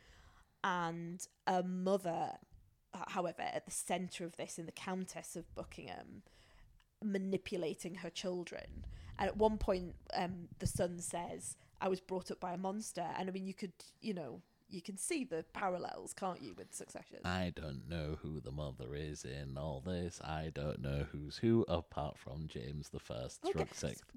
[0.64, 2.32] and a mother,
[3.08, 6.24] however, at the centre of this in the Countess of Buckingham,
[7.04, 8.86] manipulating her children.
[9.18, 13.08] And at one point, um, the son says, "I was brought up by a monster,"
[13.18, 16.74] and I mean, you could, you know, you can see the parallels, can't you, with
[16.74, 17.18] Succession?
[17.26, 20.22] I don't know who the mother is in all this.
[20.24, 23.40] I don't know who's who apart from James the First.
[23.46, 23.66] Okay.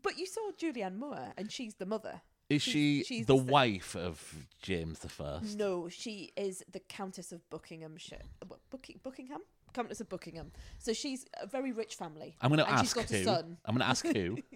[0.02, 2.20] But you saw Julianne Moore, and she's the mother.
[2.48, 5.56] Is She's- she she's the s- wife of James the First?
[5.56, 8.22] No, she is the Countess of Buckinghamshire.
[8.70, 9.40] Bucking, Buckingham?
[9.72, 10.52] Countess of Buckingham.
[10.78, 12.36] So she's a very rich family.
[12.42, 13.16] I'm going to ask she's got who.
[13.16, 13.56] a son.
[13.64, 14.36] I'm going to ask who.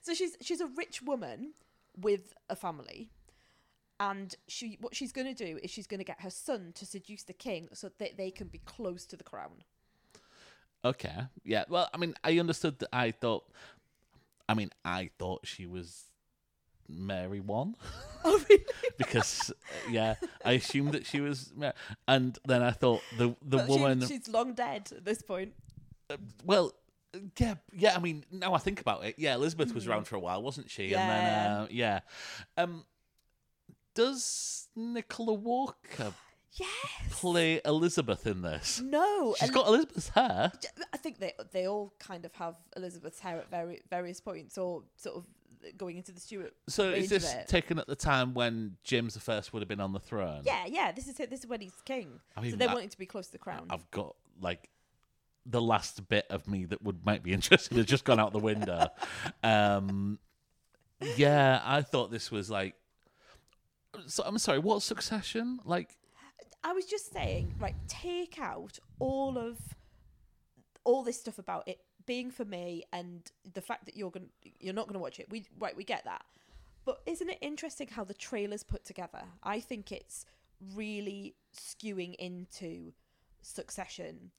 [0.00, 1.54] So she's she's a rich woman
[1.96, 3.10] with a family,
[4.10, 6.84] and she what she's going to do is she's going to get her son to
[6.84, 9.62] seduce the king so that they can be close to the crown.
[10.84, 11.14] Okay.
[11.44, 11.64] Yeah.
[11.68, 12.88] Well, I mean, I understood that.
[12.92, 13.44] I thought.
[14.48, 16.04] I mean, I thought she was
[16.88, 17.76] Mary one.
[18.24, 18.62] Oh, really?
[18.98, 21.72] because uh, yeah, I assumed that she was, Ma-
[22.06, 24.00] and then I thought the the But she- woman.
[24.06, 25.54] she's long dead at this point.
[26.44, 26.72] well,
[27.36, 27.96] yeah, yeah.
[27.96, 29.90] I mean, now I think about it, yeah, Elizabeth was Mhm.
[29.90, 30.84] around for a while, wasn't she?
[30.86, 31.00] Yeah.
[31.00, 32.00] And then, uh, yeah.
[32.56, 32.84] Um,
[33.94, 36.12] Does Nicola Walker
[36.52, 36.68] yes.
[37.10, 38.80] play Elizabeth in this?
[38.84, 40.52] No, She's and- got Elizabeth's hair.
[40.92, 44.82] I think they they all kind of have Elizabeth's hair at very various points, or
[44.96, 45.26] sort of
[45.76, 46.54] going into the Stuart.
[46.68, 49.92] So is this taken at the time when James the First would have been on
[49.92, 50.42] the throne?
[50.44, 50.92] Yeah, yeah.
[50.92, 51.30] This is it.
[51.30, 52.20] This is when he's king.
[52.36, 53.66] I mean, so they're I- wanting to be close to the crown.
[53.70, 54.68] I've got like
[55.44, 58.38] the last bit of me that would might be interested has just gone out the
[58.38, 58.88] window.
[59.42, 60.18] um,
[61.16, 62.74] yeah, I thought this was like.
[64.06, 64.58] So I'm sorry.
[64.58, 65.60] What succession?
[65.64, 65.96] Like,
[66.64, 69.58] I was just saying, right, take out all of
[70.84, 74.28] all this stuff about it being for me and the fact that you're going
[74.58, 75.28] you're not going to watch it.
[75.30, 76.24] We right, we get that.
[76.84, 79.22] But isn't it interesting how the trailers put together?
[79.42, 80.26] I think it's
[80.74, 82.92] really skewing into
[83.40, 84.30] Succession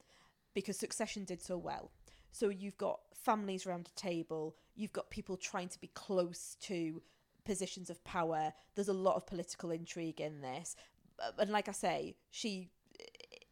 [0.54, 1.90] because Succession did so well.
[2.32, 7.00] So you've got families around a table, you've got people trying to be close to
[7.44, 8.52] positions of power.
[8.74, 10.76] There's a lot of political intrigue in this.
[11.18, 12.70] Uh, And like I say, she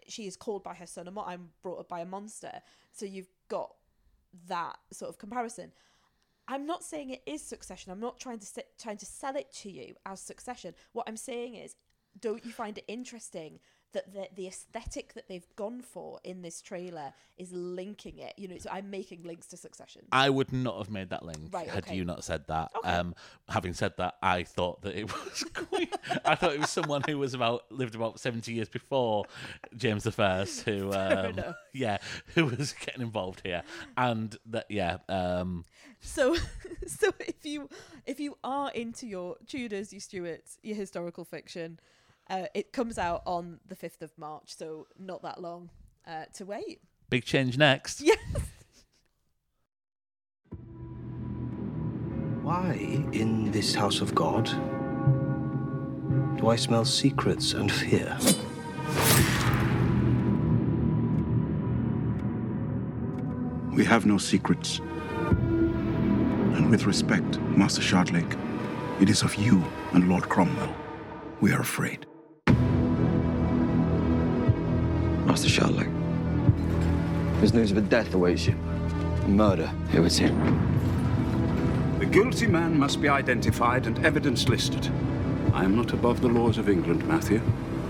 [0.09, 1.07] she is called by her son.
[1.09, 2.61] I'm, I'm brought up by a monster.
[2.93, 3.75] So you've got
[4.49, 5.73] that sort of comparison.
[6.49, 7.93] I'm not saying it is Succession.
[7.93, 10.75] I'm not trying to se- trying to sell it to you as Succession.
[10.93, 11.77] What I'm saying is,
[12.21, 13.61] don't you find it interesting
[13.93, 18.35] that the the aesthetic that they've gone for in this trailer is linking it?
[18.37, 20.03] You know, so I'm making links to Succession.
[20.13, 21.97] I would not have made that link Right, had okay.
[21.97, 22.71] you not said that.
[22.77, 22.89] Okay.
[22.89, 23.15] Um,
[23.49, 25.95] having said that, I thought that it was quite.
[26.25, 29.25] I thought it was someone who was about lived about seventy years before
[29.77, 31.41] James the First, who, um,
[31.73, 31.99] yeah,
[32.35, 33.63] who was getting involved here,
[33.97, 35.65] and that, yeah, um,
[36.01, 36.35] So,
[36.87, 37.69] so if you
[38.07, 41.79] if you are into your Tudors, your Stuarts, your historical fiction,
[42.31, 45.71] uh, it comes out on the fifth of March, so not that long
[46.07, 46.81] uh, to wait.
[47.11, 48.01] big change next.
[48.01, 48.19] Yes.
[52.43, 52.75] Why,
[53.13, 54.47] in this house of God,
[56.39, 58.19] do I smell secrets and fear?
[63.73, 64.81] We have no secrets.
[66.59, 68.37] And with respect, Master Shardlake,
[69.01, 70.75] it is of you and Lord Cromwell
[71.43, 72.07] we are afraid.
[75.27, 75.93] Master Shardlake,
[77.39, 78.55] there's news of a death awaits you.
[79.25, 79.73] A murder.
[79.93, 80.37] It was him.
[81.99, 84.89] The guilty man must be identified and evidence listed.
[85.53, 87.41] I am not above the laws of England, Matthew.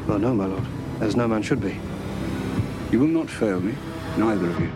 [0.06, 0.64] Well, no, my lord.
[1.00, 1.78] As no man should be.
[2.90, 3.74] You will not fail me,
[4.16, 4.70] neither of you.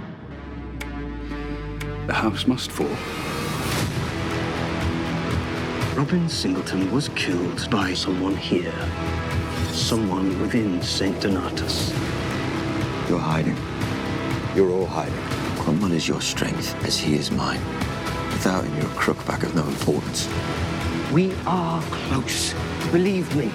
[2.07, 2.86] The house must fall.
[5.96, 8.74] Robin Singleton was killed by someone here.
[9.70, 11.18] Someone within St.
[11.20, 12.05] Donatus.
[13.09, 13.57] You're hiding.
[14.57, 15.14] You're all hiding.
[15.62, 17.61] Cromwell is your strength, as he is mine.
[18.32, 20.28] Without him, you're a crookback of no importance.
[21.12, 22.52] We are close.
[22.90, 23.52] Believe me.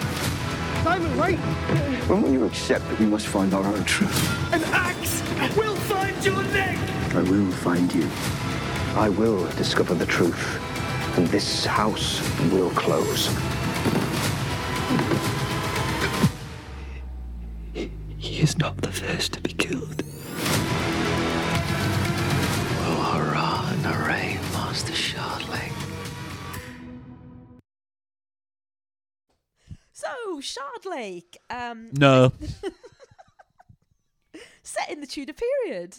[0.84, 1.38] Simon, wait!
[2.08, 4.54] When will you accept that we must find our own truth?
[4.54, 5.22] An axe
[5.58, 6.78] will find your neck!
[7.14, 8.08] I will find you.
[8.95, 10.60] I will discover the truth.
[11.18, 12.22] And this house
[12.52, 13.28] will close.
[17.74, 20.04] He is not the first to be killed.
[22.78, 25.72] Well, hurrah and hooray, Master Shardlake.
[29.91, 30.08] So
[30.39, 32.32] Shardlake, um, No.
[34.64, 35.97] set in the Tudor period,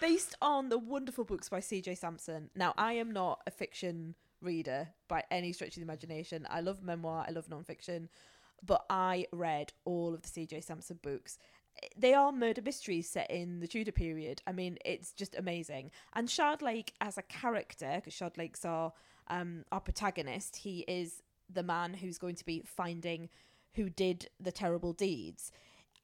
[0.00, 1.96] based on the wonderful books by C.J.
[1.96, 2.48] Sansom.
[2.56, 6.46] Now, I am not a fiction reader by any stretch of the imagination.
[6.48, 8.08] I love memoir, I love nonfiction,
[8.64, 10.62] but I read all of the C.J.
[10.62, 11.38] Sansom books.
[11.96, 14.42] They are murder mysteries set in the Tudor period.
[14.46, 15.90] I mean, it's just amazing.
[16.14, 18.92] And Shardlake as a character, because Shardlake's our
[19.28, 23.28] um, our protagonist, he is the man who's going to be finding
[23.74, 25.50] who did the terrible deeds.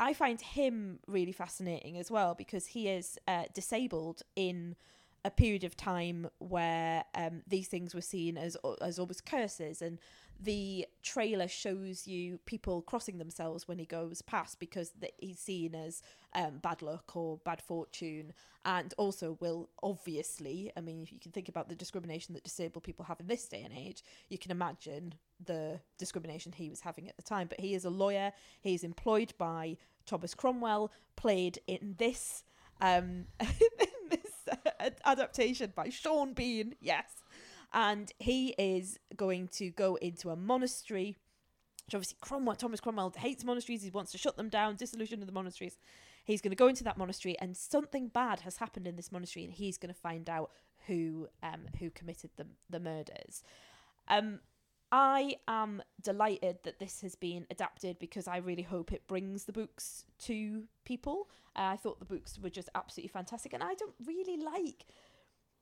[0.00, 4.76] I find him really fascinating as well because he is uh, disabled in
[5.24, 9.98] a period of time where um, these things were seen as as almost curses, and
[10.40, 15.74] the trailer shows you people crossing themselves when he goes past because th- he's seen
[15.74, 16.00] as
[16.34, 18.32] um, bad luck or bad fortune,
[18.64, 22.84] and also will obviously, I mean, if you can think about the discrimination that disabled
[22.84, 25.14] people have in this day and age, you can imagine
[25.44, 27.48] the discrimination he was having at the time.
[27.48, 28.32] But he is a lawyer.
[28.60, 32.44] He's employed by Thomas Cromwell, played in this
[32.80, 33.24] um
[35.04, 36.74] adaptation by Sean Bean.
[36.80, 37.22] Yes,
[37.72, 41.16] and he is going to go into a monastery.
[41.86, 43.82] Which obviously Cromwell, Thomas Cromwell hates monasteries.
[43.82, 45.78] He wants to shut them down, dissolution of the monasteries.
[46.24, 49.44] He's going to go into that monastery, and something bad has happened in this monastery,
[49.44, 50.50] and he's going to find out
[50.86, 53.42] who um who committed the the murders.
[54.08, 54.40] Um,
[54.90, 59.52] I am delighted that this has been adapted because I really hope it brings the
[59.52, 61.28] books to people.
[61.54, 64.86] Uh, I thought the books were just absolutely fantastic, and I don't really like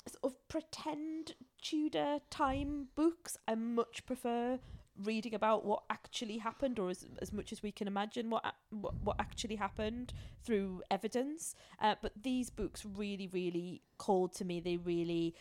[0.07, 3.37] sort of pretend Tudor time books.
[3.49, 4.61] I much prefer
[5.03, 8.95] reading about what actually happened, or as as much as we can imagine what what,
[9.03, 10.13] what actually happened
[10.45, 11.55] through evidence.
[11.81, 14.61] Uh, but these books really, really called to me.
[14.61, 15.35] They really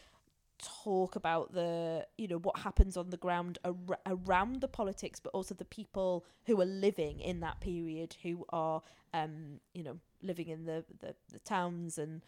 [0.58, 5.30] talk about the you know what happens on the ground ar- around the politics but
[5.32, 8.82] also the people who are living in that period who are
[9.14, 12.22] um you know living in the the, the towns and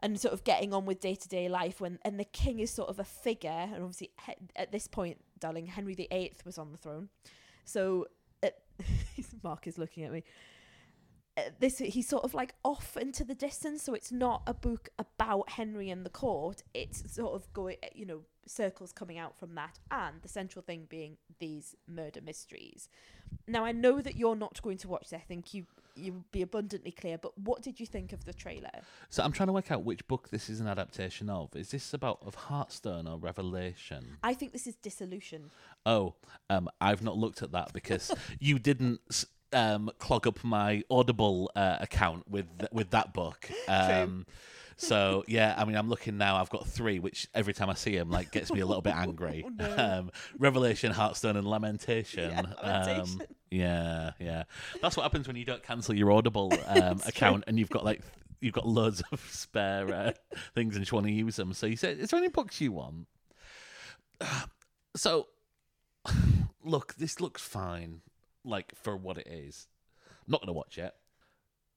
[0.00, 2.98] and sort of getting on with day-to-day life when and the king is sort of
[2.98, 7.08] a figure and obviously he- at this point darling henry viii was on the throne.
[7.64, 8.08] So
[8.42, 8.48] uh,
[9.42, 10.24] mark is looking at me
[11.58, 15.50] this he's sort of like off into the distance so it's not a book about
[15.50, 16.62] henry and the court.
[16.72, 20.86] It's sort of going you know circles coming out from that and the central thing
[20.88, 22.88] being these murder mysteries.
[23.48, 25.20] Now i know that you're not going to watch this.
[25.20, 25.66] I think you
[25.96, 28.70] you would be abundantly clear but what did you think of the trailer?
[29.08, 31.54] So I'm trying to work out which book this is an adaptation of.
[31.56, 34.18] Is this about of Heartstone or Revelation?
[34.22, 35.50] i think this is dissolution.
[35.84, 36.14] Oh,
[36.48, 39.00] um, I've not looked at that because you didn't
[39.54, 43.48] um, clog up my Audible uh, account with with that book.
[43.68, 44.26] Um,
[44.76, 46.36] so yeah, I mean, I'm looking now.
[46.36, 48.94] I've got three, which every time I see them, like, gets me a little bit
[48.96, 49.44] angry.
[49.46, 49.76] Oh, no.
[49.76, 52.30] um, Revelation, Heartstone, and Lamentation.
[52.30, 53.20] Yeah, Lamentation.
[53.20, 54.44] Um, yeah, yeah.
[54.82, 58.02] That's what happens when you don't cancel your Audible um, account and you've got like
[58.40, 60.12] you've got loads of spare uh,
[60.54, 61.52] things and you just want to use them.
[61.52, 63.06] So you say, "Is there any books you want?"
[64.96, 65.26] So,
[66.64, 68.02] look, this looks fine,
[68.44, 69.68] like for what it is.
[70.26, 70.94] not gonna watch it.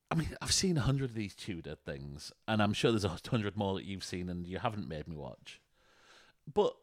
[0.10, 3.20] I mean, I've seen a hundred of these Tudor things, and I'm sure there's a
[3.30, 5.60] hundred more that you've seen and you haven't made me watch.
[6.52, 6.74] But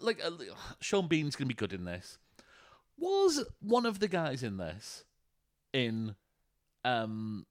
[0.00, 0.30] like, uh,
[0.80, 2.18] Sean Bean's gonna be good in this.
[2.98, 5.04] Was one of the guys in this
[5.72, 6.14] in
[6.84, 7.46] um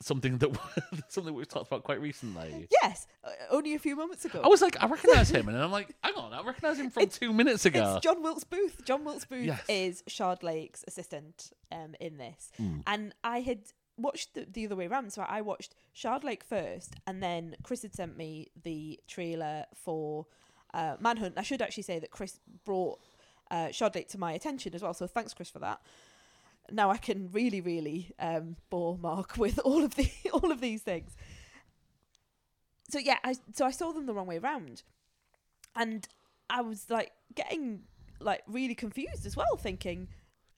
[0.00, 0.50] something that
[1.08, 2.68] something we've talked about quite recently?
[2.82, 5.72] yes uh, only a few moments ago I was like, I recognise him, and I'm
[5.72, 7.94] like, hang on, I recognise him from two minutes ago.
[7.96, 8.84] It's John Wilkes Booth.
[8.84, 9.62] John Wilkes Booth Yes.
[9.68, 12.50] is Shardlake's assistant um, in this.
[12.60, 12.82] Mm.
[12.86, 13.60] And I had
[13.96, 15.12] watched the, the other way around.
[15.12, 20.26] So I watched Shardlake first, and then Chris had sent me the trailer for
[20.74, 21.34] uh, Manhunt.
[21.36, 23.00] I should actually say that Chris brought
[23.50, 24.94] uh, Shardlake to my attention as well.
[24.94, 25.80] So thanks, Chris, for that.
[26.70, 30.82] Now I can really, really um, bore Mark with all of the all of these
[30.82, 31.16] things.
[32.90, 34.82] So yeah, I so I saw them the wrong way around,
[35.76, 36.06] and
[36.48, 37.82] I was like getting
[38.20, 40.08] like really confused as well, thinking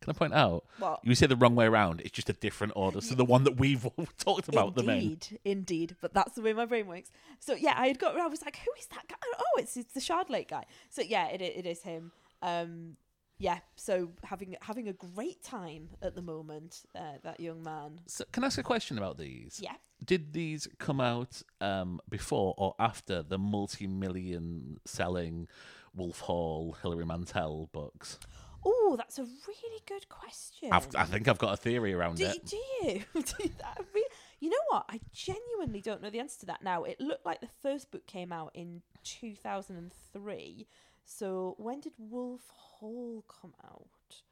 [0.00, 0.64] Can I point out?
[0.78, 1.00] What?
[1.02, 2.00] You say the wrong way around.
[2.00, 3.00] It's just a different order.
[3.00, 3.86] So the one that we've
[4.18, 4.96] talked about them in.
[4.96, 5.96] indeed, indeed.
[6.00, 7.10] But that's the way my brain works.
[7.38, 8.16] So yeah, I had got.
[8.18, 9.16] I was like, who is that guy?
[9.38, 10.64] Oh, it's it's the Shardlake guy.
[10.88, 12.12] So yeah, it it is him.
[12.42, 12.96] Um,
[13.40, 13.58] yeah.
[13.74, 16.82] So having having a great time at the moment.
[16.94, 18.00] Uh, that young man.
[18.06, 19.58] So can I ask a question about these?
[19.60, 19.74] Yeah.
[20.04, 25.48] Did these come out um, before or after the multi-million selling
[25.94, 28.18] Wolf Hall, Hilary Mantel books?
[28.64, 30.70] Oh, that's a really good question.
[30.70, 32.44] I've, I think I've got a theory around Do, it.
[32.44, 33.04] do you?
[33.14, 33.50] do you,
[34.40, 34.84] you know what?
[34.88, 36.84] I genuinely don't know the answer to that now.
[36.84, 40.66] It looked like the first book came out in 2003.
[41.04, 44.22] So when did Wolf Hall come out?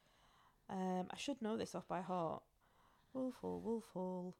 [0.71, 2.43] Um, I should know this off by heart.
[3.15, 4.35] Wolf Hall, Wolf Hall.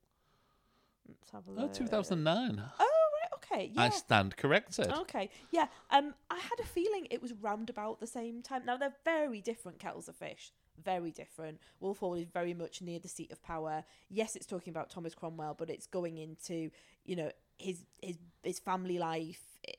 [1.09, 1.73] Let's have a Oh, look.
[1.73, 2.63] 2009.
[2.79, 2.85] Oh,
[3.23, 3.71] right, okay.
[3.75, 3.83] Yeah.
[3.83, 4.93] I stand corrected.
[4.93, 5.67] Okay, yeah.
[5.91, 8.65] Um, I had a feeling it was round about the same time.
[8.67, 10.53] Now they're very different kettles of fish.
[10.85, 11.59] Very different.
[11.81, 13.85] Wolf Hall is very much near the seat of power.
[14.11, 16.71] Yes, it's talking about Thomas Cromwell, but it's going into
[17.05, 19.73] you know his his his family life, eh,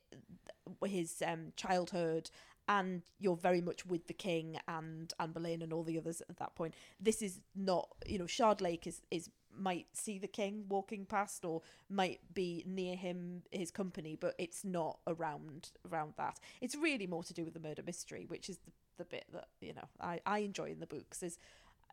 [0.86, 2.30] his um childhood,
[2.67, 6.38] and you're very much with the king and Anne Boleyn and all the others at
[6.38, 6.74] that point.
[6.99, 11.61] This is not you know Shardlake is is might see the king walking past or
[11.89, 17.24] might be near him his company but it's not around around that it's really more
[17.24, 20.20] to do with the murder mystery which is the, the bit that you know I,
[20.26, 21.39] I enjoy in the books is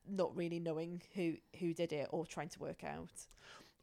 [0.06, 3.10] not really knowing who who did it or trying to work out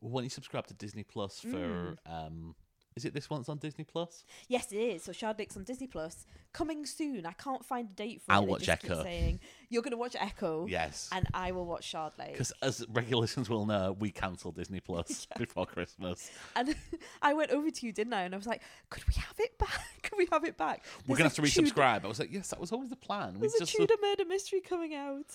[0.01, 1.97] Well, when you subscribe to Disney Plus for, Mm.
[2.05, 2.55] um,
[2.95, 4.23] is it this one that's on Disney Plus?
[4.47, 8.21] yes it is so Shardlake's on Disney Plus coming soon I can't find a date
[8.21, 8.35] for it.
[8.35, 9.03] I'll it They watch Echo.
[9.03, 9.39] saying
[9.69, 11.09] you're gonna watch Echo Yes.
[11.11, 15.27] and I will watch Shardlake Because as regular listeners will know, we cancelled Disney Plus
[15.37, 16.29] before Christmas.
[16.55, 16.75] And
[17.21, 18.21] I went over to you, didn't I?
[18.23, 19.69] And I was like, could we have it back?
[20.03, 20.83] Could we have it back?
[21.07, 22.03] We're gonna have to a Tudor- resubscribe.
[22.03, 23.33] I was like, yes, that was always the plan.
[23.35, 25.25] We There's a just Tudor murder mystery coming out.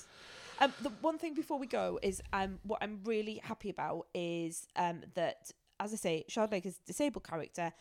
[0.60, 4.66] Um, the one thing before we go is um, what I'm really happy about is
[4.76, 7.72] um, that, as I say, Shardlake is a disabled character,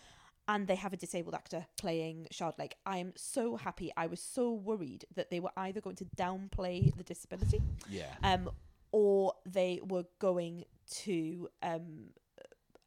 [0.47, 2.73] and they have a disabled actor playing Shardlake.
[2.85, 3.91] I am so happy.
[3.97, 8.13] I was so worried that they were either going to downplay the disability, Yeah.
[8.23, 8.49] um,
[8.91, 10.63] or they were going
[11.03, 12.11] to um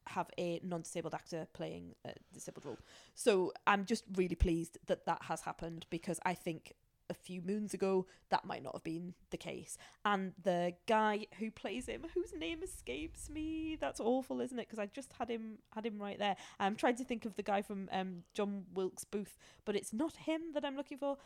[0.06, 2.78] have a non-disabled actor playing a disabled role.
[3.14, 6.72] So I'm just really pleased that that has happened because I think
[7.10, 9.76] a few moons ago that might not have been the case.
[10.04, 14.68] And the guy who plays him, whose name escapes me, that's awful, isn't it?
[14.68, 16.36] Because I just had him had him right there.
[16.58, 20.16] I'm trying to think of the guy from um, John Wilkes Booth, but it's not
[20.16, 21.18] him that I'm looking for.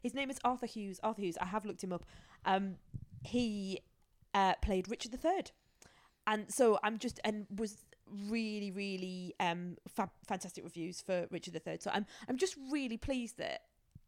[0.00, 1.00] His name is Arthur Hughes.
[1.02, 1.38] Arthur Hughes.
[1.40, 2.04] I have looked him up.
[2.44, 2.76] Um,
[3.22, 3.80] he
[4.34, 5.44] uh, played Richard III,
[6.26, 7.78] and so I'm just and was
[8.28, 11.78] really really um fa- fantastic reviews for Richard III.
[11.80, 13.62] So I'm I'm just really pleased that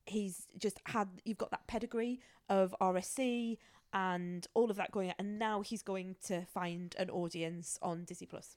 [0.07, 3.59] he's just had you've got that pedigree of RSC
[3.93, 8.05] and all of that going on, and now he's going to find an audience on
[8.05, 8.57] Disney Plus.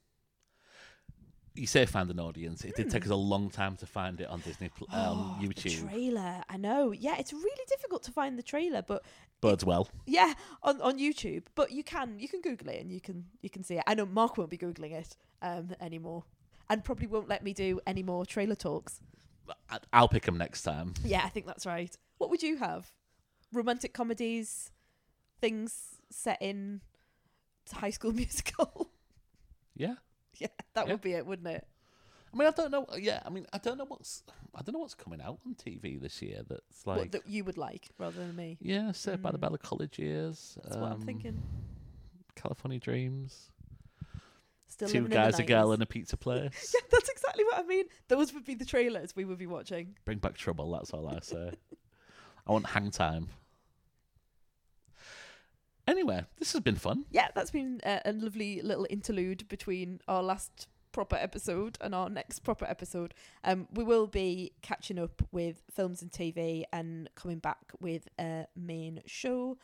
[1.56, 2.64] You say find an audience.
[2.64, 4.96] It did take us a long time to find it on Disney um, Hmm.
[4.96, 5.90] Oh, the YouTube.
[5.90, 6.92] trailer, I know.
[6.92, 9.04] Yeah, it's really difficult to find the trailer, but
[9.42, 9.90] Birds well.
[10.06, 10.34] Yeah,
[10.64, 13.64] on, on YouTube, but you can you can Google it and you can you can
[13.64, 13.84] see it.
[13.88, 16.24] I know Mark won't be googling it um anymore,
[16.70, 19.02] and probably won't let me do any more trailer talks.
[19.92, 20.94] I'll pick them next time.
[21.04, 21.96] Yeah, I think that's right.
[22.18, 22.92] What would you have?
[23.52, 24.72] Romantic comedies,
[25.42, 26.82] things set in
[27.72, 28.92] High School Musical.
[29.76, 29.96] Yeah.
[30.38, 31.66] yeah, that would be it, wouldn't it?
[32.32, 32.86] I mean, I don't know.
[32.96, 34.24] Yeah, I mean, I don't know what's
[34.54, 36.42] I don't know what's coming out on TV this year.
[36.48, 38.58] That's like what that you would like rather than me.
[38.62, 40.58] yeah, Saved by the Bell of college years.
[40.64, 41.42] That's what I'm um, thinking.
[42.36, 43.52] California Dreams.
[44.80, 45.74] Still Two in guys, a girl, 90s.
[45.74, 46.74] and a pizza place.
[46.74, 47.84] Yeah, that's exactly what I mean.
[48.08, 49.96] Those would be the trailers we would be watching.
[50.06, 50.72] Bring back trouble.
[50.72, 51.52] That's all I say.
[52.48, 53.28] I want hang time.
[55.88, 57.06] Anyway, this has been fun.
[57.12, 62.10] yeah, that's been a, a lovely little interlude between our last proper episode and our
[62.10, 63.14] next proper episode.
[63.44, 68.46] Um, we will be catching up with films and TV and coming back with a
[68.56, 69.58] main show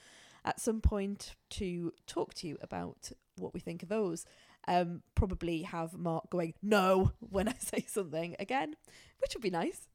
[0.44, 4.26] at some point to talk to you about what we think of those.
[4.68, 8.76] Um, probably have Mark going no when I say something again,
[9.20, 9.88] which would be nice.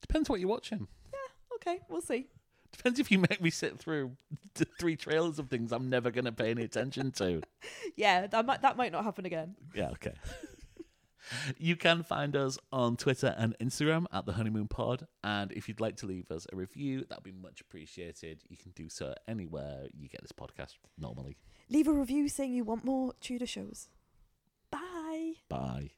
[0.00, 0.88] Depends what you're watching.
[1.12, 2.26] Yeah, okay, we'll see.
[2.72, 4.16] Depends if you make me sit through
[4.54, 7.42] the three trailers of things I'm never going to pay any attention to.
[7.94, 9.54] Yeah, that might that might not happen again.
[9.74, 10.14] Yeah, okay.
[11.58, 15.06] you can find us on Twitter and Instagram at the Honeymoon Pod.
[15.22, 18.42] And if you'd like to leave us a review, that'd be much appreciated.
[18.48, 21.36] You can do so anywhere you get this podcast normally.
[21.68, 23.88] Leave a review saying you want more Tudor shows.
[25.52, 25.90] Bye.